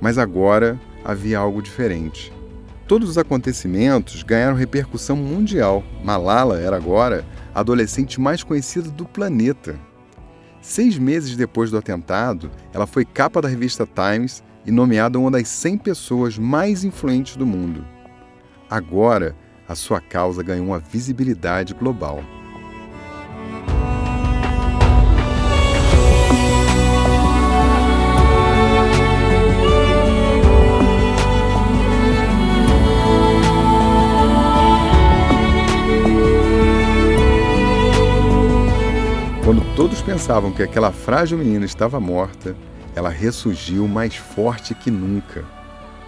Mas 0.00 0.18
agora 0.18 0.78
havia 1.04 1.38
algo 1.38 1.62
diferente. 1.62 2.32
Todos 2.86 3.08
os 3.08 3.18
acontecimentos 3.18 4.22
ganharam 4.22 4.56
repercussão 4.56 5.16
mundial. 5.16 5.82
Malala 6.04 6.60
era 6.60 6.76
agora 6.76 7.24
a 7.54 7.60
adolescente 7.60 8.20
mais 8.20 8.42
conhecida 8.42 8.90
do 8.90 9.04
planeta. 9.04 9.78
Seis 10.60 10.98
meses 10.98 11.36
depois 11.36 11.70
do 11.70 11.78
atentado, 11.78 12.50
ela 12.72 12.86
foi 12.86 13.04
capa 13.04 13.40
da 13.40 13.48
revista 13.48 13.86
Times 13.86 14.42
e 14.64 14.70
nomeada 14.70 15.18
uma 15.18 15.30
das 15.30 15.48
100 15.48 15.78
pessoas 15.78 16.38
mais 16.38 16.84
influentes 16.84 17.36
do 17.36 17.46
mundo. 17.46 17.84
Agora, 18.70 19.36
a 19.72 19.74
sua 19.74 20.00
causa 20.00 20.42
ganhou 20.42 20.66
uma 20.66 20.78
visibilidade 20.78 21.72
global. 21.72 22.22
Quando 39.44 39.74
todos 39.74 40.00
pensavam 40.02 40.52
que 40.52 40.62
aquela 40.62 40.92
frágil 40.92 41.38
menina 41.38 41.64
estava 41.64 41.98
morta, 41.98 42.54
ela 42.94 43.08
ressurgiu 43.08 43.88
mais 43.88 44.14
forte 44.14 44.74
que 44.74 44.90
nunca. 44.90 45.44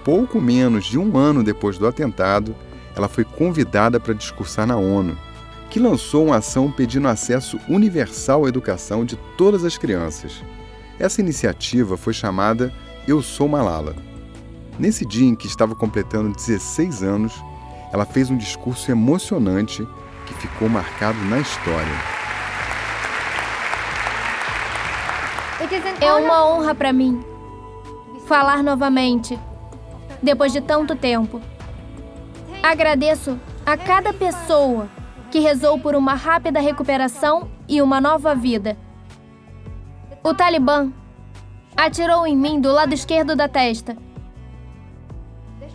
Pouco 0.05 0.39
menos 0.39 0.85
de 0.85 0.99
um 0.99 1.17
ano 1.17 1.43
depois 1.43 1.79
do 1.79 1.87
atentado, 1.87 2.55
ela 2.97 3.09
foi 3.09 3.25
convidada 3.25 3.99
para 3.99 4.15
discursar 4.15 4.67
na 4.67 4.77
ONU, 4.77 5.19
que 5.71 5.81
lançou 5.81 6.27
uma 6.27 6.37
ação 6.37 6.71
pedindo 6.71 7.09
acesso 7.09 7.59
universal 7.69 8.45
à 8.45 8.49
educação 8.49 9.05
de 9.05 9.17
todas 9.37 9.65
as 9.65 9.77
crianças. 9.77 10.43
Essa 10.99 11.21
iniciativa 11.21 11.97
foi 11.97 12.13
chamada 12.13 12.73
Eu 13.07 13.21
Sou 13.23 13.49
Malala. 13.49 13.97
Nesse 14.79 15.05
dia 15.05 15.27
em 15.27 15.35
que 15.35 15.47
estava 15.47 15.75
completando 15.75 16.35
16 16.35 17.03
anos, 17.03 17.35
ela 17.93 18.05
fez 18.05 18.31
um 18.31 18.37
discurso 18.37 18.91
emocionante 18.91 19.87
que 20.27 20.35
ficou 20.35 20.69
marcado 20.69 21.19
na 21.25 21.39
história. 21.39 22.15
É 26.01 26.13
uma 26.13 26.47
honra 26.47 26.75
para 26.75 26.93
mim 26.93 27.25
falar 28.27 28.63
novamente, 28.63 29.39
depois 30.23 30.53
de 30.53 30.61
tanto 30.61 30.97
tempo. 30.97 31.41
Agradeço 32.65 33.39
a 33.67 33.77
cada 33.77 34.11
pessoa 34.11 34.89
que 35.31 35.39
rezou 35.39 35.79
por 35.79 35.95
uma 35.95 36.15
rápida 36.15 36.61
recuperação 36.61 37.51
e 37.69 37.83
uma 37.83 38.01
nova 38.01 38.35
vida. 38.35 38.75
O 40.23 40.33
Talibã 40.33 40.91
atirou 41.77 42.27
em 42.27 42.35
mim 42.35 42.59
do 42.59 42.73
lado 42.73 42.95
esquerdo 42.95 43.37
da 43.37 43.49
testa. 43.49 43.95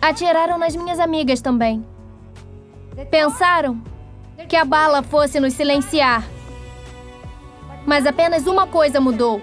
Atiraram 0.02 0.58
nas 0.58 0.74
minhas 0.74 0.98
amigas 0.98 1.40
também. 1.40 1.86
Pensaram 3.08 3.80
que 4.48 4.56
a 4.56 4.64
bala 4.64 5.00
fosse 5.00 5.38
nos 5.38 5.52
silenciar. 5.52 6.24
Mas 7.86 8.04
apenas 8.04 8.48
uma 8.48 8.66
coisa 8.66 9.00
mudou: 9.00 9.40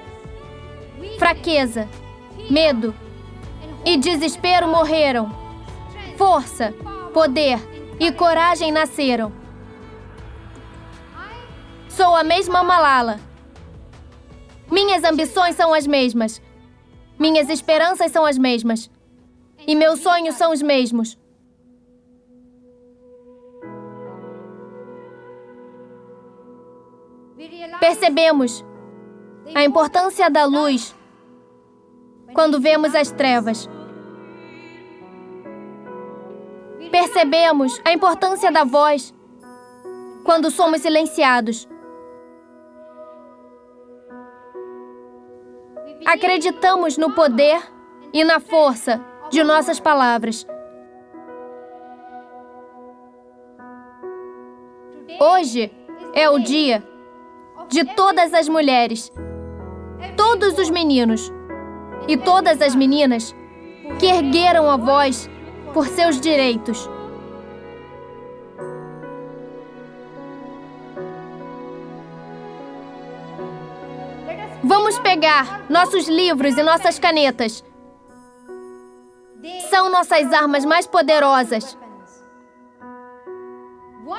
fraqueza, 1.17 1.87
medo 2.49 2.93
e 3.85 3.95
desespero 3.95 4.67
morreram. 4.67 5.31
Força, 6.17 6.73
poder 7.17 7.57
e 7.99 8.11
coragem 8.11 8.71
nasceram. 8.71 9.33
Sou 11.89 12.15
a 12.15 12.23
mesma 12.23 12.63
Malala. 12.63 13.19
Minhas 14.71 15.03
ambições 15.03 15.55
são 15.55 15.73
as 15.73 15.87
mesmas. 15.87 16.39
Minhas 17.17 17.49
esperanças 17.49 18.11
são 18.11 18.23
as 18.23 18.37
mesmas. 18.37 18.91
E 19.65 19.73
meus 19.73 20.01
sonhos 20.01 20.35
são 20.35 20.51
os 20.51 20.61
mesmos. 20.61 21.17
Percebemos 27.79 28.63
a 29.55 29.63
importância 29.63 30.29
da 30.29 30.45
luz 30.45 30.95
quando 32.35 32.61
vemos 32.61 32.93
as 32.93 33.11
trevas. 33.11 33.67
Percebemos 36.91 37.81
a 37.83 37.91
importância 37.91 38.51
da 38.51 38.63
voz 38.63 39.13
quando 40.23 40.49
somos 40.51 40.81
silenciados. 40.81 41.67
Acreditamos 46.05 46.97
no 46.97 47.11
poder 47.13 47.61
e 48.13 48.23
na 48.23 48.39
força 48.39 49.03
de 49.29 49.43
nossas 49.43 49.79
palavras. 49.79 50.45
Hoje 55.19 55.71
é 56.13 56.29
o 56.29 56.39
dia 56.39 56.83
de 57.67 57.83
todas 57.95 58.33
as 58.33 58.47
mulheres, 58.47 59.11
todos 60.15 60.57
os 60.57 60.69
meninos 60.69 61.31
e 62.07 62.15
todas 62.15 62.61
as 62.61 62.75
meninas 62.75 63.35
que 63.99 64.05
ergueram 64.05 64.69
a 64.69 64.77
voz 64.77 65.29
por 65.77 65.87
seus 65.89 66.19
direitos. 66.19 66.89
Vamos 74.63 74.97
pegar 74.97 75.69
nossos 75.69 76.07
livros 76.07 76.57
e 76.57 76.63
nossas 76.63 76.97
canetas. 76.97 77.63
São 79.69 79.91
nossas 79.91 80.33
armas 80.33 80.65
mais 80.65 80.87
poderosas. 80.87 81.77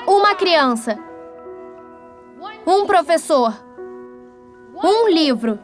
Uma 0.07 0.35
criança, 0.35 0.97
um 2.65 2.85
professor, 2.85 3.53
um 4.81 5.09
livro 5.09 5.59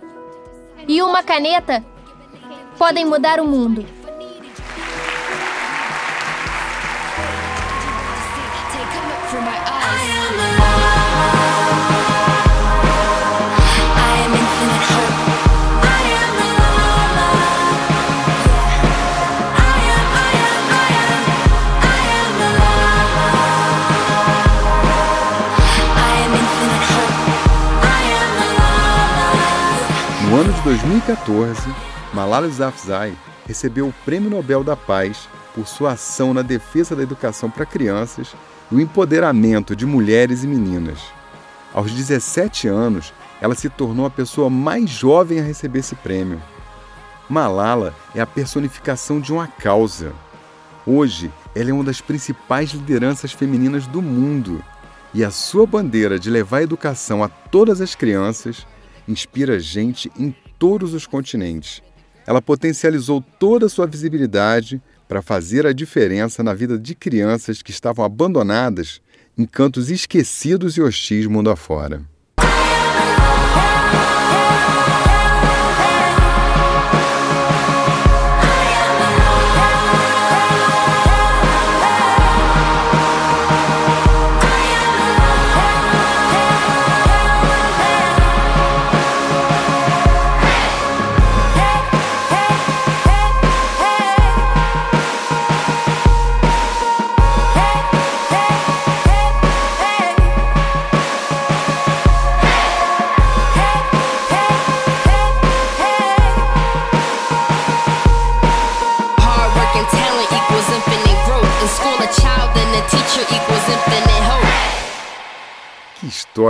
e 0.89 1.01
uma 1.01 1.23
caneta 1.23 1.81
podem 2.77 3.05
mudar 3.05 3.39
o 3.39 3.47
mundo. 3.47 3.94
2014, 30.65 31.61
Malala 32.11 32.47
Yousafzai 32.47 33.15
recebeu 33.45 33.87
o 33.87 33.93
Prêmio 34.03 34.31
Nobel 34.31 34.63
da 34.63 34.75
Paz 34.75 35.29
por 35.53 35.67
sua 35.67 35.91
ação 35.91 36.33
na 36.33 36.41
defesa 36.41 36.95
da 36.95 37.03
educação 37.03 37.51
para 37.51 37.67
crianças 37.67 38.35
e 38.71 38.75
o 38.75 38.79
empoderamento 38.79 39.75
de 39.75 39.85
mulheres 39.85 40.43
e 40.43 40.47
meninas. 40.47 40.97
Aos 41.71 41.91
17 41.91 42.67
anos, 42.67 43.13
ela 43.39 43.53
se 43.53 43.69
tornou 43.69 44.07
a 44.07 44.09
pessoa 44.09 44.49
mais 44.49 44.89
jovem 44.89 45.39
a 45.39 45.43
receber 45.43 45.79
esse 45.79 45.93
prêmio. 45.93 46.41
Malala 47.29 47.93
é 48.15 48.19
a 48.19 48.25
personificação 48.25 49.19
de 49.19 49.31
uma 49.31 49.45
causa. 49.45 50.13
Hoje, 50.83 51.31
ela 51.53 51.69
é 51.69 51.73
uma 51.73 51.83
das 51.83 52.01
principais 52.01 52.71
lideranças 52.71 53.31
femininas 53.31 53.85
do 53.85 54.01
mundo 54.01 54.63
e 55.13 55.23
a 55.23 55.29
sua 55.29 55.67
bandeira 55.67 56.17
de 56.17 56.31
levar 56.31 56.63
educação 56.63 57.23
a 57.23 57.29
todas 57.29 57.81
as 57.81 57.93
crianças 57.93 58.65
inspira 59.07 59.59
gente 59.59 60.11
em 60.17 60.33
todos 60.65 60.95
os 60.95 61.05
continentes. 61.05 61.79
Ela 62.25 62.41
potencializou 62.41 63.23
toda 63.39 63.67
a 63.67 63.69
sua 63.69 63.85
visibilidade 63.85 64.81
para 65.07 65.21
fazer 65.21 65.63
a 65.67 65.71
diferença 65.71 66.41
na 66.41 66.55
vida 66.55 66.75
de 66.75 66.95
crianças 66.95 67.61
que 67.61 67.69
estavam 67.69 68.03
abandonadas 68.03 68.99
em 69.37 69.45
cantos 69.45 69.91
esquecidos 69.91 70.75
e 70.75 70.81
hostis 70.81 71.27
mundo 71.27 71.51
afora. 71.51 72.01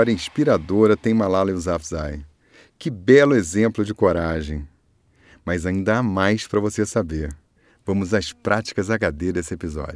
História 0.06 0.14
inspiradora 0.14 0.96
tem 0.96 1.14
Malala 1.14 1.50
Yousafzai. 1.50 2.24
Que 2.78 2.92
belo 2.92 3.36
exemplo 3.36 3.84
de 3.84 3.94
coragem. 3.94 4.68
Mas 5.44 5.66
ainda 5.66 5.98
há 5.98 6.04
mais 6.04 6.48
para 6.48 6.60
você 6.60 6.86
saber. 6.86 7.36
Vamos 7.86 8.14
às 8.14 8.32
práticas 8.32 8.90
HD 8.90 9.32
desse 9.32 9.54
episódio. 9.54 9.94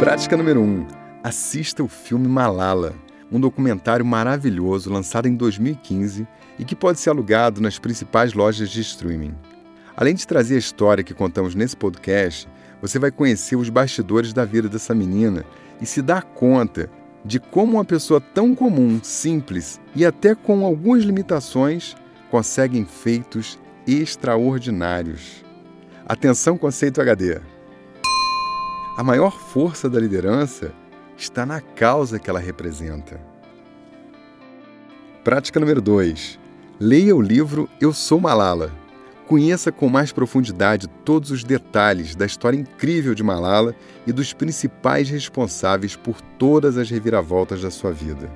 Prática 0.00 0.36
número 0.36 0.60
1. 0.60 0.64
Um, 0.64 0.86
assista 1.22 1.82
o 1.82 1.88
filme 1.88 2.28
Malala, 2.28 2.94
um 3.30 3.40
documentário 3.40 4.04
maravilhoso 4.04 4.90
lançado 4.90 5.26
em 5.26 5.34
2015 5.34 6.26
e 6.58 6.64
que 6.64 6.76
pode 6.76 7.00
ser 7.00 7.10
alugado 7.10 7.60
nas 7.60 7.78
principais 7.78 8.32
lojas 8.32 8.70
de 8.70 8.80
streaming. 8.80 9.34
Além 9.96 10.14
de 10.14 10.26
trazer 10.26 10.56
a 10.56 10.58
história 10.58 11.04
que 11.04 11.14
contamos 11.14 11.54
nesse 11.54 11.76
podcast, 11.76 12.48
você 12.80 12.98
vai 12.98 13.10
conhecer 13.10 13.56
os 13.56 13.68
bastidores 13.68 14.32
da 14.32 14.44
vida 14.44 14.68
dessa 14.68 14.94
menina 14.94 15.44
e 15.80 15.86
se 15.86 16.02
dar 16.02 16.22
conta 16.22 16.90
de 17.24 17.40
como 17.40 17.74
uma 17.74 17.84
pessoa 17.84 18.20
tão 18.20 18.54
comum, 18.54 19.00
simples 19.02 19.80
e 19.94 20.04
até 20.04 20.34
com 20.34 20.64
algumas 20.64 21.02
limitações 21.02 21.96
conseguem 22.30 22.84
feitos 22.84 23.58
extraordinários. 23.86 25.44
Atenção, 26.06 26.58
conceito 26.58 27.00
HD. 27.00 27.40
A 28.96 29.02
maior 29.02 29.38
força 29.38 29.88
da 29.88 29.98
liderança 29.98 30.72
está 31.24 31.46
na 31.46 31.60
causa 31.60 32.18
que 32.18 32.28
ela 32.28 32.38
representa. 32.38 33.20
Prática 35.22 35.58
número 35.58 35.80
2. 35.80 36.38
Leia 36.78 37.16
o 37.16 37.22
livro 37.22 37.68
Eu 37.80 37.92
Sou 37.92 38.20
Malala. 38.20 38.70
Conheça 39.26 39.72
com 39.72 39.88
mais 39.88 40.12
profundidade 40.12 40.86
todos 41.02 41.30
os 41.30 41.42
detalhes 41.42 42.14
da 42.14 42.26
história 42.26 42.58
incrível 42.58 43.14
de 43.14 43.22
Malala 43.22 43.74
e 44.06 44.12
dos 44.12 44.34
principais 44.34 45.08
responsáveis 45.08 45.96
por 45.96 46.20
todas 46.20 46.76
as 46.76 46.90
reviravoltas 46.90 47.62
da 47.62 47.70
sua 47.70 47.90
vida. 47.90 48.30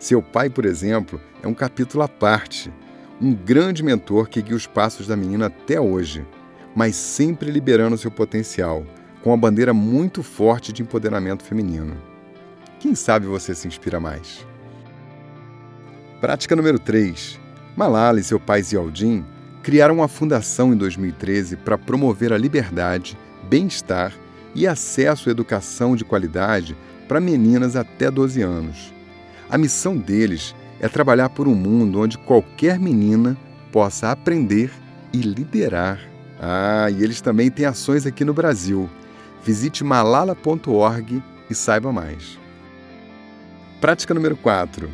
Seu 0.00 0.20
pai, 0.20 0.50
por 0.50 0.64
exemplo, 0.64 1.20
é 1.40 1.46
um 1.46 1.54
capítulo 1.54 2.02
à 2.02 2.08
parte, 2.08 2.72
um 3.20 3.32
grande 3.32 3.82
mentor 3.82 4.28
que 4.28 4.42
guia 4.42 4.56
os 4.56 4.66
passos 4.66 5.06
da 5.06 5.16
menina 5.16 5.46
até 5.46 5.80
hoje, 5.80 6.26
mas 6.74 6.96
sempre 6.96 7.50
liberando 7.50 7.96
seu 7.96 8.10
potencial, 8.10 8.84
com 9.28 9.32
uma 9.32 9.36
bandeira 9.36 9.74
muito 9.74 10.22
forte 10.22 10.72
de 10.72 10.80
empoderamento 10.80 11.42
feminino. 11.42 11.98
Quem 12.80 12.94
sabe 12.94 13.26
você 13.26 13.54
se 13.54 13.68
inspira 13.68 14.00
mais? 14.00 14.46
Prática 16.18 16.56
número 16.56 16.78
3. 16.78 17.38
Malala 17.76 18.20
e 18.20 18.24
seu 18.24 18.40
pai 18.40 18.62
Zialdin 18.62 19.22
criaram 19.62 19.96
uma 19.96 20.08
fundação 20.08 20.72
em 20.72 20.78
2013 20.78 21.56
para 21.56 21.76
promover 21.76 22.32
a 22.32 22.38
liberdade, 22.38 23.18
bem-estar 23.50 24.14
e 24.54 24.66
acesso 24.66 25.28
à 25.28 25.32
educação 25.32 25.94
de 25.94 26.06
qualidade 26.06 26.74
para 27.06 27.20
meninas 27.20 27.76
até 27.76 28.10
12 28.10 28.40
anos. 28.40 28.94
A 29.50 29.58
missão 29.58 29.94
deles 29.94 30.54
é 30.80 30.88
trabalhar 30.88 31.28
por 31.28 31.46
um 31.46 31.54
mundo 31.54 32.00
onde 32.00 32.16
qualquer 32.16 32.78
menina 32.78 33.36
possa 33.70 34.10
aprender 34.10 34.70
e 35.12 35.18
liderar. 35.18 36.00
Ah, 36.40 36.90
e 36.90 37.04
eles 37.04 37.20
também 37.20 37.50
têm 37.50 37.66
ações 37.66 38.06
aqui 38.06 38.24
no 38.24 38.32
Brasil. 38.32 38.88
Visite 39.42 39.84
malala.org 39.84 41.22
e 41.48 41.54
saiba 41.54 41.92
mais. 41.92 42.38
Prática 43.80 44.12
número 44.12 44.36
4. 44.36 44.90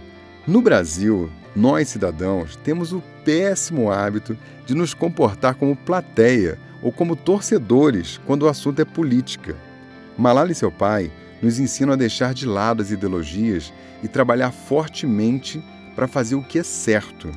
No 0.47 0.61
Brasil, 0.61 1.31
nós 1.57 1.89
cidadãos 1.89 2.57
temos 2.57 2.93
o 2.93 3.03
péssimo 3.25 3.91
hábito 3.91 4.37
de 4.67 4.75
nos 4.75 4.93
comportar 4.93 5.55
como 5.55 5.75
plateia 5.75 6.59
ou 6.83 6.93
como 6.93 7.17
torcedores 7.17 8.21
quando 8.27 8.43
o 8.43 8.49
assunto 8.49 8.81
é 8.81 8.85
política. 8.85 9.57
Malala 10.19 10.53
e 10.53 10.55
seu 10.55 10.71
pai 10.71 11.11
nos 11.41 11.59
ensinam 11.59 11.95
a 11.95 11.97
deixar 11.97 12.35
de 12.35 12.47
lado 12.47 12.83
as 12.83 12.91
ideologias 12.91 13.73
e 14.03 14.09
trabalhar 14.09 14.53
fortemente 14.53 15.63
para 15.97 16.07
fazer 16.07 16.35
o 16.35 16.43
que 16.43 16.59
é 16.59 16.63
certo. 16.63 17.31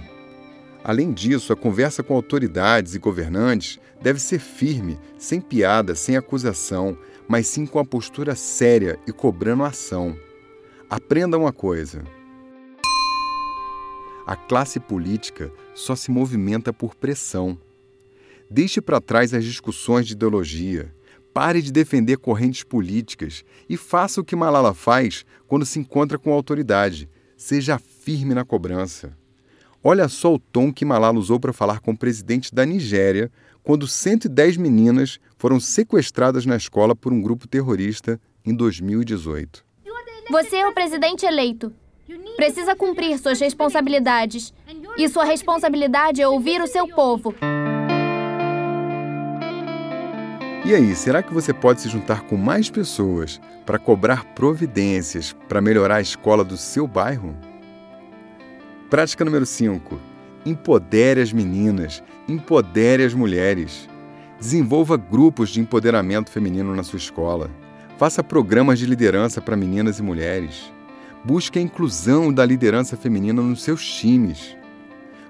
Além 0.83 1.11
disso, 1.11 1.51
a 1.51 1.55
conversa 1.55 2.01
com 2.01 2.13
autoridades 2.13 2.95
e 2.95 2.99
governantes 2.99 3.79
deve 4.01 4.19
ser 4.19 4.39
firme, 4.39 4.99
sem 5.17 5.41
piada, 5.41 5.95
sem 5.95 6.15
acusação, 6.15 6.97
mas 7.27 7.47
sim 7.47 7.65
com 7.65 7.79
a 7.79 7.85
postura 7.85 8.35
séria 8.35 8.99
e 9.05 9.11
cobrando 9.11 9.63
ação. 9.63 10.17
Aprenda 10.89 11.37
uma 11.37 11.51
coisa: 11.51 12.03
a 14.25 14.35
classe 14.35 14.79
política 14.79 15.51
só 15.73 15.95
se 15.95 16.11
movimenta 16.11 16.73
por 16.73 16.95
pressão. 16.95 17.57
Deixe 18.49 18.81
para 18.81 19.01
trás 19.01 19.33
as 19.33 19.43
discussões 19.43 20.05
de 20.05 20.13
ideologia. 20.13 20.93
Pare 21.33 21.61
de 21.61 21.71
defender 21.71 22.17
correntes 22.17 22.63
políticas 22.63 23.45
e 23.69 23.77
faça 23.77 24.19
o 24.19 24.23
que 24.23 24.35
Malala 24.35 24.73
faz 24.73 25.25
quando 25.47 25.65
se 25.65 25.79
encontra 25.79 26.17
com 26.17 26.33
autoridade. 26.33 27.09
Seja 27.35 27.77
firme 27.77 28.33
na 28.33 28.43
cobrança. 28.43 29.15
Olha 29.83 30.07
só 30.07 30.33
o 30.33 30.39
tom 30.39 30.73
que 30.73 30.83
Malala 30.83 31.17
usou 31.17 31.39
para 31.39 31.53
falar 31.53 31.79
com 31.79 31.91
o 31.91 31.97
presidente 31.97 32.53
da 32.53 32.65
Nigéria 32.65 33.31
quando 33.63 33.87
110 33.87 34.57
meninas 34.57 35.19
foram 35.37 35.59
sequestradas 35.59 36.45
na 36.45 36.55
escola 36.55 36.95
por 36.95 37.13
um 37.13 37.21
grupo 37.21 37.47
terrorista 37.47 38.19
em 38.45 38.53
2018. 38.53 39.65
Você 40.29 40.57
é 40.57 40.67
o 40.67 40.73
presidente 40.73 41.25
eleito. 41.25 41.71
Precisa 42.35 42.75
cumprir 42.75 43.17
suas 43.17 43.39
responsabilidades. 43.39 44.53
E 44.97 45.07
sua 45.07 45.23
responsabilidade 45.23 46.21
é 46.21 46.27
ouvir 46.27 46.61
o 46.61 46.67
seu 46.67 46.87
povo. 46.87 47.35
E 50.65 50.75
aí, 50.75 50.93
será 50.95 51.23
que 51.23 51.33
você 51.33 51.53
pode 51.53 51.81
se 51.81 51.87
juntar 51.87 52.23
com 52.23 52.35
mais 52.35 52.69
pessoas 52.69 53.39
para 53.65 53.79
cobrar 53.79 54.25
providências 54.33 55.33
para 55.47 55.61
melhorar 55.61 55.95
a 55.97 56.01
escola 56.01 56.43
do 56.43 56.57
seu 56.57 56.85
bairro? 56.85 57.33
Prática 58.89 59.25
número 59.25 59.45
5. 59.45 59.99
Empodere 60.45 61.19
as 61.19 61.33
meninas, 61.33 62.01
empodere 62.25 63.03
as 63.03 63.13
mulheres. 63.13 63.89
Desenvolva 64.39 64.95
grupos 64.95 65.49
de 65.49 65.59
empoderamento 65.59 66.31
feminino 66.31 66.73
na 66.73 66.83
sua 66.83 66.95
escola. 66.95 67.51
Faça 67.97 68.23
programas 68.23 68.79
de 68.79 68.85
liderança 68.85 69.41
para 69.41 69.57
meninas 69.57 69.99
e 69.99 70.01
mulheres. 70.01 70.71
Busque 71.21 71.59
a 71.59 71.61
inclusão 71.61 72.31
da 72.31 72.45
liderança 72.45 72.95
feminina 72.95 73.41
nos 73.41 73.61
seus 73.61 73.85
times. 73.85 74.55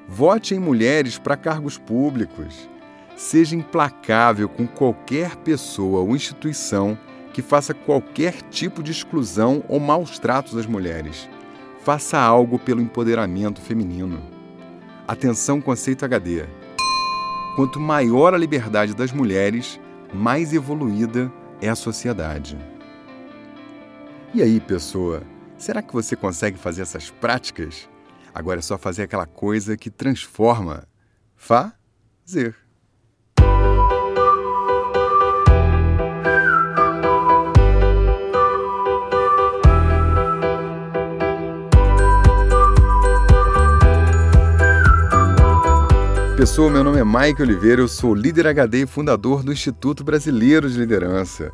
Vote 0.08 0.54
em 0.54 0.60
mulheres 0.60 1.17
para 1.17 1.36
cargos 1.36 1.80
públicos. 1.80 2.70
Seja 3.15 3.56
implacável 3.56 4.48
com 4.48 4.67
qualquer 4.67 5.36
pessoa 5.38 6.02
ou 6.02 6.15
instituição 6.15 6.96
que 7.34 7.41
faça 7.41 7.74
qualquer 7.74 8.39
tipo 8.52 8.84
de 8.84 8.91
exclusão 8.91 9.63
ou 9.67 9.80
maus 9.80 10.20
tratos 10.20 10.56
às 10.56 10.67
mulheres. 10.67 11.28
Faça 11.88 12.19
algo 12.19 12.60
pelo 12.60 12.82
empoderamento 12.82 13.62
feminino. 13.62 14.21
Atenção 15.08 15.62
conceito 15.62 16.04
HD. 16.04 16.45
Quanto 17.56 17.80
maior 17.80 18.34
a 18.34 18.38
liberdade 18.38 18.93
das 18.93 19.13
mulheres, 19.13 19.80
mais 20.13 20.52
evoluída 20.52 21.32
é 21.62 21.69
a 21.69 21.76
sociedade. 21.76 22.58
E 24.34 24.43
aí, 24.43 24.60
pessoa? 24.60 25.23
Será 25.58 25.82
que 25.82 25.93
você 25.93 26.13
consegue 26.17 26.58
fazer 26.58 26.82
essas 26.82 27.10
práticas? 27.10 27.88
Agora 28.36 28.60
é 28.60 28.62
só 28.62 28.78
fazer 28.78 29.04
aquela 29.04 29.26
coisa 29.26 29.78
que 29.78 29.89
transforma. 29.89 30.86
Fazer. 31.38 32.66
Pessoal, 46.47 46.69
meu 46.69 46.81
nome 46.81 46.97
é 46.97 47.03
Mike 47.03 47.41
Oliveira, 47.41 47.81
eu 47.81 47.89
sou 47.89 48.15
líder 48.15 48.47
HD 48.47 48.83
e 48.83 48.88
fundador 48.88 49.43
do 49.43 49.51
Instituto 49.51 50.01
Brasileiro 50.01 50.67
de 50.69 50.79
Liderança. 50.79 51.51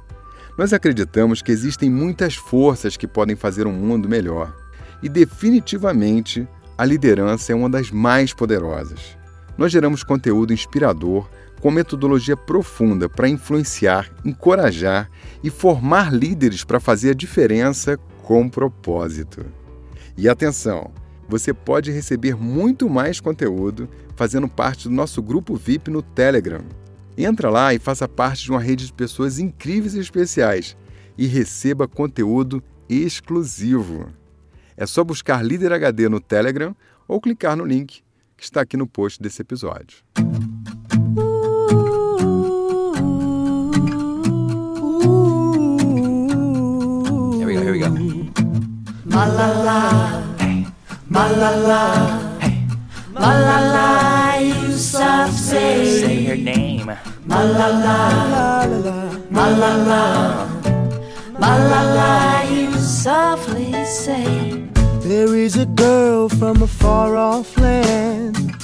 Nós 0.56 0.72
acreditamos 0.72 1.42
que 1.42 1.52
existem 1.52 1.90
muitas 1.90 2.36
forças 2.36 2.96
que 2.96 3.08
podem 3.08 3.36
fazer 3.36 3.66
um 3.66 3.74
mundo 3.74 4.08
melhor. 4.08 4.56
E 5.02 5.10
definitivamente, 5.10 6.48
a 6.78 6.86
liderança 6.86 7.52
é 7.52 7.56
uma 7.56 7.72
das 7.72 7.90
mais 7.90 8.34
poderosas. 8.34 9.18
Nós 9.58 9.72
geramos 9.72 10.04
conteúdo 10.04 10.54
inspirador 10.54 11.28
com 11.60 11.72
metodologia 11.72 12.38
profunda 12.38 13.10
para 13.10 13.28
influenciar, 13.28 14.12
encorajar 14.24 15.10
e 15.44 15.50
formar 15.50 16.14
líderes 16.14 16.64
para 16.64 16.80
fazer 16.80 17.10
a 17.10 17.16
diferença 17.16 17.98
com 18.22 18.48
propósito. 18.48 19.44
E 20.16 20.30
atenção, 20.30 20.92
você 21.28 21.54
pode 21.54 21.92
receber 21.92 22.36
muito 22.36 22.90
mais 22.90 23.20
conteúdo 23.20 23.90
fazendo 24.16 24.48
parte 24.48 24.88
do 24.88 24.94
nosso 24.94 25.22
grupo 25.22 25.56
VIP 25.56 25.90
no 25.90 26.02
Telegram. 26.02 26.62
Entra 27.18 27.50
lá 27.50 27.74
e 27.74 27.80
faça 27.80 28.08
parte 28.08 28.44
de 28.44 28.52
uma 28.52 28.60
rede 28.60 28.88
de 28.88 28.94
pessoas 28.94 29.40
incríveis 29.40 29.94
e 29.94 30.00
especiais 30.00 30.76
e 31.18 31.28
receba 31.28 31.88
conteúdo 31.88 32.64
exclusivo. 32.90 34.08
É 34.76 34.86
só 34.86 35.04
buscar 35.04 35.46
Líder 35.46 35.72
HD 35.74 36.10
no 36.10 36.20
Telegram 36.20 36.76
ou 37.08 37.22
clicar 37.22 37.56
no 37.56 37.66
link 37.66 38.02
que 38.36 38.44
está 38.44 38.62
aqui 38.62 38.76
no 38.76 38.88
post 38.88 39.22
desse 39.22 39.42
episódio. 39.42 39.98
Here 47.38 47.46
we 47.46 47.54
go, 47.54 47.62
here 47.62 47.72
we 47.72 47.80
go. 47.80 47.94
Malala, 51.14 52.42
hey. 52.42 52.58
Malala, 53.14 53.86
hey. 54.42 54.42
Malala 54.42 54.42
Yousafzai. 54.50 55.86
Say 56.02 56.24
her 56.24 56.36
name. 56.36 56.92
Malala, 57.28 58.00
Malala, 59.30 60.04
Malala, 61.38 62.12
you 62.50 62.74
softly 62.80 63.72
say. 63.86 64.26
There 65.02 65.36
is 65.36 65.56
a 65.56 65.68
girl 65.68 66.30
from 66.30 66.64
a 66.64 66.68
far 66.68 67.16
off 67.16 67.56
land. 67.60 68.56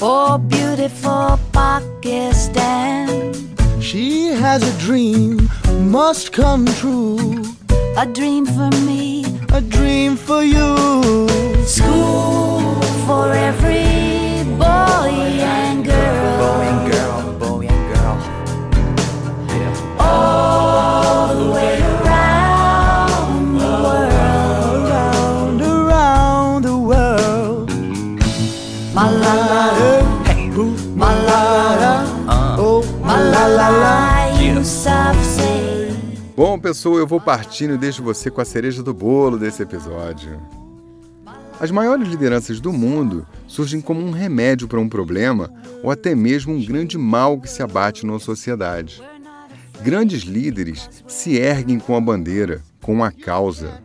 Oh, 0.00 0.38
beautiful 0.38 1.38
Pakistan. 1.52 3.34
She 3.82 4.28
has 4.28 4.62
a 4.62 4.72
dream, 4.80 5.50
must 5.82 6.32
come 6.32 6.64
true. 6.80 7.44
A 7.98 8.06
dream 8.06 8.46
for 8.46 8.70
me, 8.88 9.25
a 9.52 9.60
dream 9.60 10.16
for 10.16 10.42
you. 10.42 10.76
School 11.66 12.80
for 13.06 13.32
every 13.32 14.44
boy 14.58 15.10
and 15.40 15.84
girl. 15.84 16.38
Boy 16.42 16.64
and 16.72 16.92
girl, 16.92 17.22
boy 17.38 17.66
and 17.66 17.84
girl. 17.94 18.16
All 19.98 21.34
the 21.34 21.50
way 21.54 21.80
around 21.80 23.58
the 23.58 23.72
world. 23.84 24.12
Around, 24.90 25.60
around 25.62 26.62
the 26.62 26.76
world. 26.78 27.68
Malala, 28.94 29.64
Hey, 30.26 30.48
Malala, 31.00 31.92
Oh, 32.58 32.82
Malala 33.02 33.94
Yousafzai. 34.40 35.05
Bom, 36.36 36.58
pessoal, 36.58 36.98
eu 36.98 37.06
vou 37.06 37.18
partindo 37.18 37.72
e 37.72 37.78
deixo 37.78 38.02
você 38.02 38.30
com 38.30 38.42
a 38.42 38.44
cereja 38.44 38.82
do 38.82 38.92
bolo 38.92 39.38
desse 39.38 39.62
episódio. 39.62 40.38
As 41.58 41.70
maiores 41.70 42.06
lideranças 42.06 42.60
do 42.60 42.74
mundo 42.74 43.26
surgem 43.46 43.80
como 43.80 44.02
um 44.02 44.10
remédio 44.10 44.68
para 44.68 44.78
um 44.78 44.86
problema 44.86 45.50
ou 45.82 45.90
até 45.90 46.14
mesmo 46.14 46.52
um 46.52 46.62
grande 46.62 46.98
mal 46.98 47.40
que 47.40 47.48
se 47.48 47.62
abate 47.62 48.04
numa 48.04 48.18
sociedade. 48.18 49.02
Grandes 49.80 50.24
líderes 50.24 50.90
se 51.08 51.36
erguem 51.36 51.78
com 51.78 51.96
a 51.96 52.00
bandeira, 52.02 52.60
com 52.82 53.02
a 53.02 53.10
causa. 53.10 53.80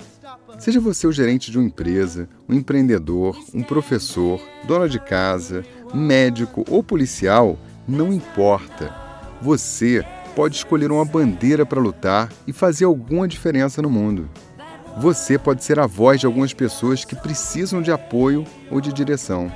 Seja 0.60 0.82
você 0.82 1.08
o 1.08 1.12
gerente 1.14 1.52
de 1.52 1.58
uma 1.58 1.68
empresa, 1.68 2.28
um 2.50 2.54
empreendedor, 2.54 3.42
um 3.54 3.64
professor, 3.64 4.42
dona 4.68 4.90
de 4.90 5.00
casa, 5.00 5.64
médico 5.94 6.66
ou 6.70 6.84
policial, 6.84 7.58
não 7.88 8.12
importa. 8.12 8.94
Você 9.42 10.06
pode 10.36 10.56
escolher 10.56 10.92
uma 10.92 11.06
bandeira 11.06 11.66
para 11.66 11.80
lutar 11.80 12.30
e 12.48 12.54
fazer 12.54 12.86
alguma 12.86 13.28
diferença 13.28 13.82
no 13.82 13.90
mundo. 13.90 14.30
Você 14.98 15.38
pode 15.38 15.64
ser 15.64 15.80
a 15.80 15.88
voz 15.88 16.20
de 16.20 16.26
algumas 16.26 16.54
pessoas 16.54 17.06
que 17.06 17.16
precisam 17.16 17.82
de 17.82 17.92
apoio 17.92 18.46
ou 18.70 18.82
de 18.82 18.92
direção. 18.92 19.52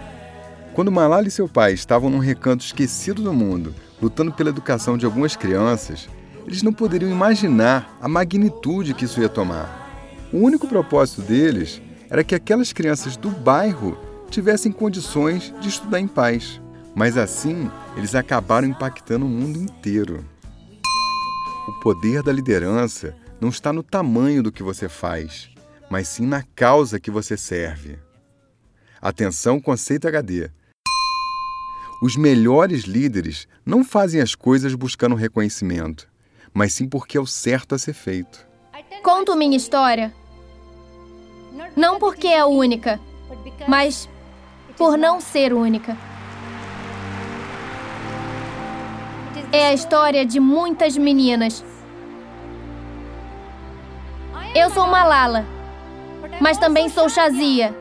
Quando 0.74 0.92
Malala 0.92 1.28
e 1.28 1.32
seu 1.32 1.48
pai 1.48 1.74
estavam 1.74 2.10
num 2.10 2.20
recanto 2.20 2.66
esquecido 2.66 3.22
do 3.22 3.34
mundo, 3.34 3.74
lutando 4.02 4.32
pela 4.32 4.50
educação 4.50 4.98
de 4.98 5.06
algumas 5.06 5.36
crianças, 5.36 6.10
eles 6.46 6.62
não 6.62 6.74
poderiam 6.74 7.12
imaginar 7.12 7.98
a 8.02 8.08
magnitude 8.08 8.94
que 8.94 9.06
isso 9.06 9.22
ia 9.22 9.30
tomar. 9.30 9.86
O 10.32 10.38
único 10.40 10.68
propósito 10.68 11.22
deles 11.22 11.82
era 12.10 12.24
que 12.24 12.36
aquelas 12.36 12.72
crianças 12.72 13.18
do 13.18 13.30
bairro 13.30 13.98
tivessem 14.30 14.72
condições 14.72 15.54
de 15.60 15.70
estudar 15.70 16.00
em 16.00 16.08
paz. 16.08 16.62
Mas 16.94 17.18
assim, 17.18 17.70
eles 17.98 18.16
acabaram 18.16 18.68
impactando 18.68 19.26
o 19.26 19.30
mundo 19.30 19.60
inteiro. 19.60 20.24
O 21.68 21.74
poder 21.74 22.22
da 22.22 22.32
liderança 22.32 23.16
não 23.42 23.50
está 23.50 23.74
no 23.74 23.82
tamanho 23.82 24.44
do 24.44 24.52
que 24.52 24.62
você 24.62 24.88
faz, 24.88 25.50
mas 25.90 26.08
sim 26.08 26.26
na 26.26 26.44
causa 26.56 27.00
que 27.00 27.10
você 27.10 27.36
serve. 27.36 27.98
Atenção, 29.02 29.60
conceito 29.60 30.08
HD. 30.08 30.52
Os 32.04 32.16
melhores 32.16 32.84
líderes 32.84 33.48
não 33.66 33.84
fazem 33.84 34.22
as 34.22 34.36
coisas 34.36 34.76
buscando 34.76 35.16
reconhecimento, 35.16 36.08
mas 36.54 36.74
sim 36.74 36.88
porque 36.88 37.18
é 37.18 37.22
o 37.22 37.26
certo 37.26 37.74
a 37.74 37.80
ser 37.80 37.94
feito. 37.94 38.46
Conto 39.02 39.36
minha 39.36 39.58
história. 39.58 40.14
Não 41.76 41.98
porque 41.98 42.28
é 42.28 42.46
única, 42.46 43.00
mas 43.68 44.08
por 44.78 44.98
não 44.98 45.20
ser 45.20 45.52
única. 45.52 45.98
É 49.56 49.68
a 49.68 49.74
história 49.74 50.26
de 50.26 50.38
muitas 50.38 50.98
meninas. 50.98 51.64
Eu 54.54 54.70
sou 54.70 54.86
Malala, 54.86 55.46
mas 56.42 56.58
também 56.58 56.90
sou 56.90 57.08
Shazia. 57.08 57.74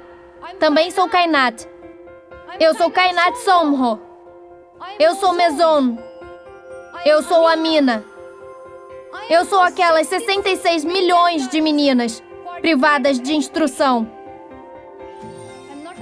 Também 0.60 0.92
sou 0.92 1.08
Kainat. 1.08 1.66
Eu 2.60 2.76
sou 2.76 2.92
Kainat 2.92 3.36
Somro. 3.38 4.00
Eu 5.00 5.16
sou 5.16 5.32
Mezon. 5.32 5.98
Eu 7.04 7.24
sou 7.24 7.44
Amina. 7.44 8.04
Eu 9.28 9.44
sou 9.44 9.60
aquelas 9.60 10.06
66 10.06 10.84
milhões 10.84 11.48
de 11.48 11.60
meninas 11.60 12.22
privadas 12.60 13.18
de 13.18 13.34
instrução. 13.34 14.08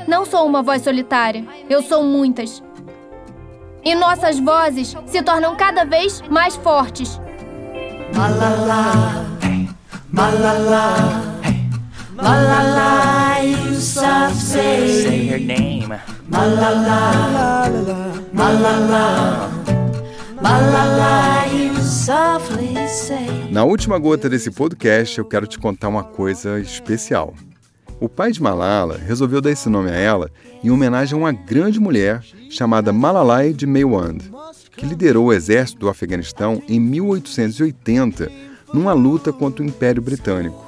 Não 0.06 0.26
sou 0.26 0.44
uma 0.44 0.60
voz 0.62 0.82
solitária, 0.82 1.42
eu 1.70 1.80
sou 1.80 2.04
muitas. 2.04 2.62
E 3.84 3.94
nossas 3.94 4.38
vozes 4.38 4.96
se 5.06 5.22
tornam 5.22 5.56
cada 5.56 5.84
vez 5.84 6.22
mais 6.30 6.54
fortes. 6.56 7.20
Malala, 8.14 9.26
Malala, 10.10 10.96
Malala 12.14 13.38
Yousafzai. 13.42 14.88
Say 14.88 15.26
her 15.28 15.40
name. 15.40 15.88
Malala, 16.28 17.68
Malala, 18.32 19.50
Malala 20.40 21.44
Yousafzai. 21.52 23.48
Na 23.50 23.64
última 23.64 23.98
gota 23.98 24.28
desse 24.28 24.50
podcast, 24.50 25.18
eu 25.18 25.24
quero 25.24 25.46
te 25.46 25.58
contar 25.58 25.88
uma 25.88 26.04
coisa 26.04 26.60
especial. 26.60 27.34
O 28.02 28.08
pai 28.08 28.32
de 28.32 28.42
Malala 28.42 28.96
resolveu 28.98 29.40
dar 29.40 29.52
esse 29.52 29.68
nome 29.68 29.88
a 29.88 29.94
ela 29.94 30.28
em 30.64 30.72
homenagem 30.72 31.14
a 31.14 31.22
uma 31.22 31.30
grande 31.30 31.78
mulher 31.78 32.20
chamada 32.50 32.92
Malalai 32.92 33.52
de 33.52 33.64
Maiwand, 33.64 34.18
que 34.76 34.84
liderou 34.84 35.26
o 35.26 35.32
exército 35.32 35.78
do 35.78 35.88
Afeganistão 35.88 36.60
em 36.68 36.80
1880 36.80 38.28
numa 38.74 38.92
luta 38.92 39.32
contra 39.32 39.62
o 39.62 39.66
Império 39.68 40.02
Britânico. 40.02 40.66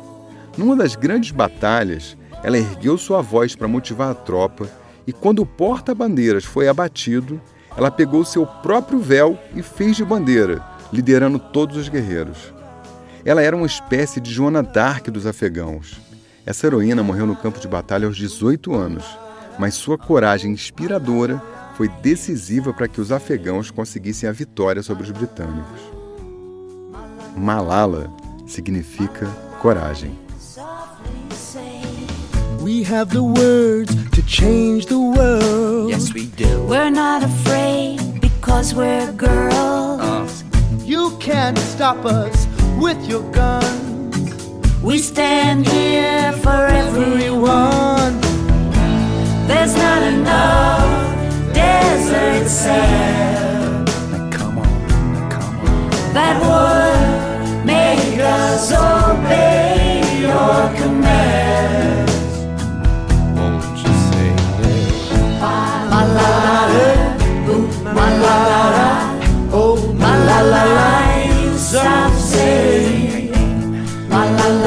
Numa 0.56 0.76
das 0.76 0.94
grandes 0.94 1.32
batalhas, 1.32 2.16
ela 2.44 2.56
ergueu 2.56 2.96
sua 2.96 3.20
voz 3.20 3.56
para 3.56 3.66
motivar 3.66 4.12
a 4.12 4.14
tropa 4.14 4.68
e 5.04 5.12
quando 5.12 5.40
o 5.40 5.46
porta-bandeiras 5.46 6.44
foi 6.44 6.68
abatido, 6.68 7.40
ela 7.76 7.90
pegou 7.90 8.24
seu 8.24 8.46
próprio 8.46 9.00
véu 9.00 9.36
e 9.56 9.60
fez 9.60 9.96
de 9.96 10.04
bandeira, 10.04 10.62
liderando 10.92 11.40
todos 11.40 11.76
os 11.76 11.88
guerreiros. 11.88 12.54
Ela 13.24 13.42
era 13.42 13.56
uma 13.56 13.66
espécie 13.66 14.20
de 14.20 14.30
Joana 14.30 14.62
d'Arc 14.62 15.10
dos 15.10 15.26
afegãos. 15.26 16.03
Essa 16.46 16.66
heroína 16.66 17.02
morreu 17.02 17.26
no 17.26 17.36
campo 17.36 17.58
de 17.58 17.66
batalha 17.66 18.06
aos 18.06 18.16
18 18.16 18.74
anos, 18.74 19.04
mas 19.58 19.74
sua 19.74 19.96
coragem 19.96 20.52
inspiradora 20.52 21.40
foi 21.76 21.88
decisiva 21.88 22.72
para 22.72 22.86
que 22.86 23.00
os 23.00 23.10
afegãos 23.10 23.70
conseguissem 23.70 24.28
a 24.28 24.32
vitória 24.32 24.82
sobre 24.82 25.04
os 25.04 25.10
britânicos. 25.10 25.80
Malala 27.36 28.10
significa 28.46 29.26
coragem. 29.60 30.18
We 32.60 32.82
have 32.84 33.10
the 33.10 33.20
words 33.20 33.94
to 34.12 34.22
change 34.26 34.86
the 34.86 34.94
world. 34.94 35.90
Yes, 35.90 36.12
we 36.14 36.26
do. 36.26 36.64
We're 36.66 36.90
not 36.90 37.22
afraid 37.22 38.00
because 38.20 38.74
we're 38.74 39.12
girls. 39.12 40.00
Uh, 40.00 40.44
You 40.86 41.10
can't 41.18 41.58
stop 41.58 42.04
us 42.06 42.46
with 42.78 43.06
your 43.06 43.22
guns. 43.32 43.83
We 44.84 44.98
stand 44.98 45.66
here 45.66 46.32
for 46.42 46.66
everyone. 46.66 48.20
There's 49.48 49.74
not 49.74 50.02
enough 50.02 51.54
desert 51.54 52.46
sand. 52.46 53.88
Come 54.30 54.58
on, 54.58 55.30
come 55.30 55.56
on. 55.60 55.90
That 56.12 56.36
would 56.44 57.64
make 57.64 58.20
us 58.20 58.72
obey 58.72 60.02
your 60.20 60.68
commands. 60.76 62.12
Won't 63.38 63.78
you 63.78 63.94
say 64.10 64.28
this? 64.60 65.10
Ma 65.40 65.56
la 65.90 66.02
la, 66.18 66.28
ooh, 67.48 67.66
ma 67.84 68.06
la 68.24 68.36
la, 68.76 68.90
oh, 69.50 69.76
ma 69.94 70.12
la 70.28 70.40
la, 70.42 70.64
la, 70.76 70.92
la, 71.72 71.88
la, 71.88 71.94
la, 71.94 72.10
la, 74.10 74.22
la, 74.24 74.48
la, 74.48 74.63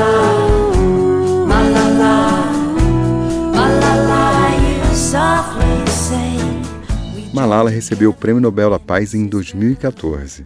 Malala 7.47 7.69
recebeu 7.69 8.09
o 8.09 8.13
Prêmio 8.13 8.41
Nobel 8.41 8.69
da 8.69 8.77
Paz 8.77 9.13
em 9.13 9.25
2014. 9.25 10.45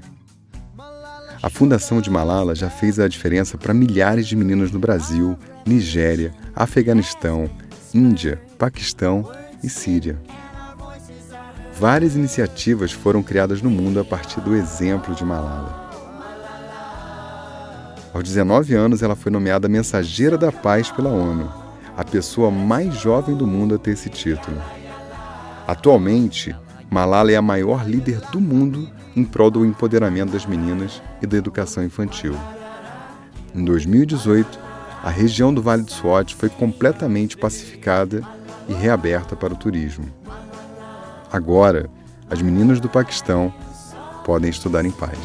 A 1.41 1.49
fundação 1.49 1.99
de 1.99 2.11
Malala 2.11 2.53
já 2.53 2.69
fez 2.69 2.99
a 2.99 3.07
diferença 3.07 3.57
para 3.57 3.73
milhares 3.73 4.27
de 4.27 4.35
meninas 4.35 4.69
no 4.69 4.77
Brasil, 4.77 5.35
Nigéria, 5.65 6.31
Afeganistão, 6.55 7.49
Índia, 7.91 8.39
Paquistão 8.55 9.27
e 9.63 9.67
Síria. 9.67 10.15
Várias 11.73 12.15
iniciativas 12.15 12.91
foram 12.91 13.23
criadas 13.23 13.63
no 13.63 13.71
mundo 13.71 13.99
a 13.99 14.05
partir 14.05 14.39
do 14.39 14.55
exemplo 14.55 15.15
de 15.15 15.25
Malala. 15.25 15.89
Aos 18.13 18.23
19 18.23 18.75
anos, 18.75 19.01
ela 19.01 19.15
foi 19.15 19.31
nomeada 19.31 19.67
Mensageira 19.67 20.37
da 20.37 20.51
Paz 20.51 20.91
pela 20.91 21.09
ONU, 21.09 21.51
a 21.97 22.03
pessoa 22.03 22.51
mais 22.51 22.93
jovem 22.93 23.35
do 23.35 23.47
mundo 23.47 23.73
a 23.73 23.79
ter 23.79 23.93
esse 23.93 24.07
título. 24.07 24.61
Atualmente, 25.67 26.55
Malala 26.91 27.31
é 27.31 27.37
a 27.37 27.41
maior 27.41 27.87
líder 27.87 28.19
do 28.33 28.41
mundo 28.41 28.89
em 29.15 29.23
prol 29.23 29.49
do 29.49 29.65
empoderamento 29.65 30.33
das 30.33 30.45
meninas 30.45 31.01
e 31.21 31.25
da 31.25 31.37
educação 31.37 31.81
infantil. 31.85 32.35
Em 33.55 33.63
2018, 33.63 34.59
a 35.01 35.09
região 35.09 35.53
do 35.53 35.61
Vale 35.61 35.83
do 35.83 35.91
Swat 35.91 36.35
foi 36.35 36.49
completamente 36.49 37.37
pacificada 37.37 38.21
e 38.67 38.73
reaberta 38.73 39.37
para 39.37 39.53
o 39.53 39.57
turismo. 39.57 40.05
Agora, 41.31 41.89
as 42.29 42.41
meninas 42.41 42.81
do 42.81 42.89
Paquistão 42.89 43.53
podem 44.25 44.49
estudar 44.49 44.83
em 44.83 44.91
paz. 44.91 45.17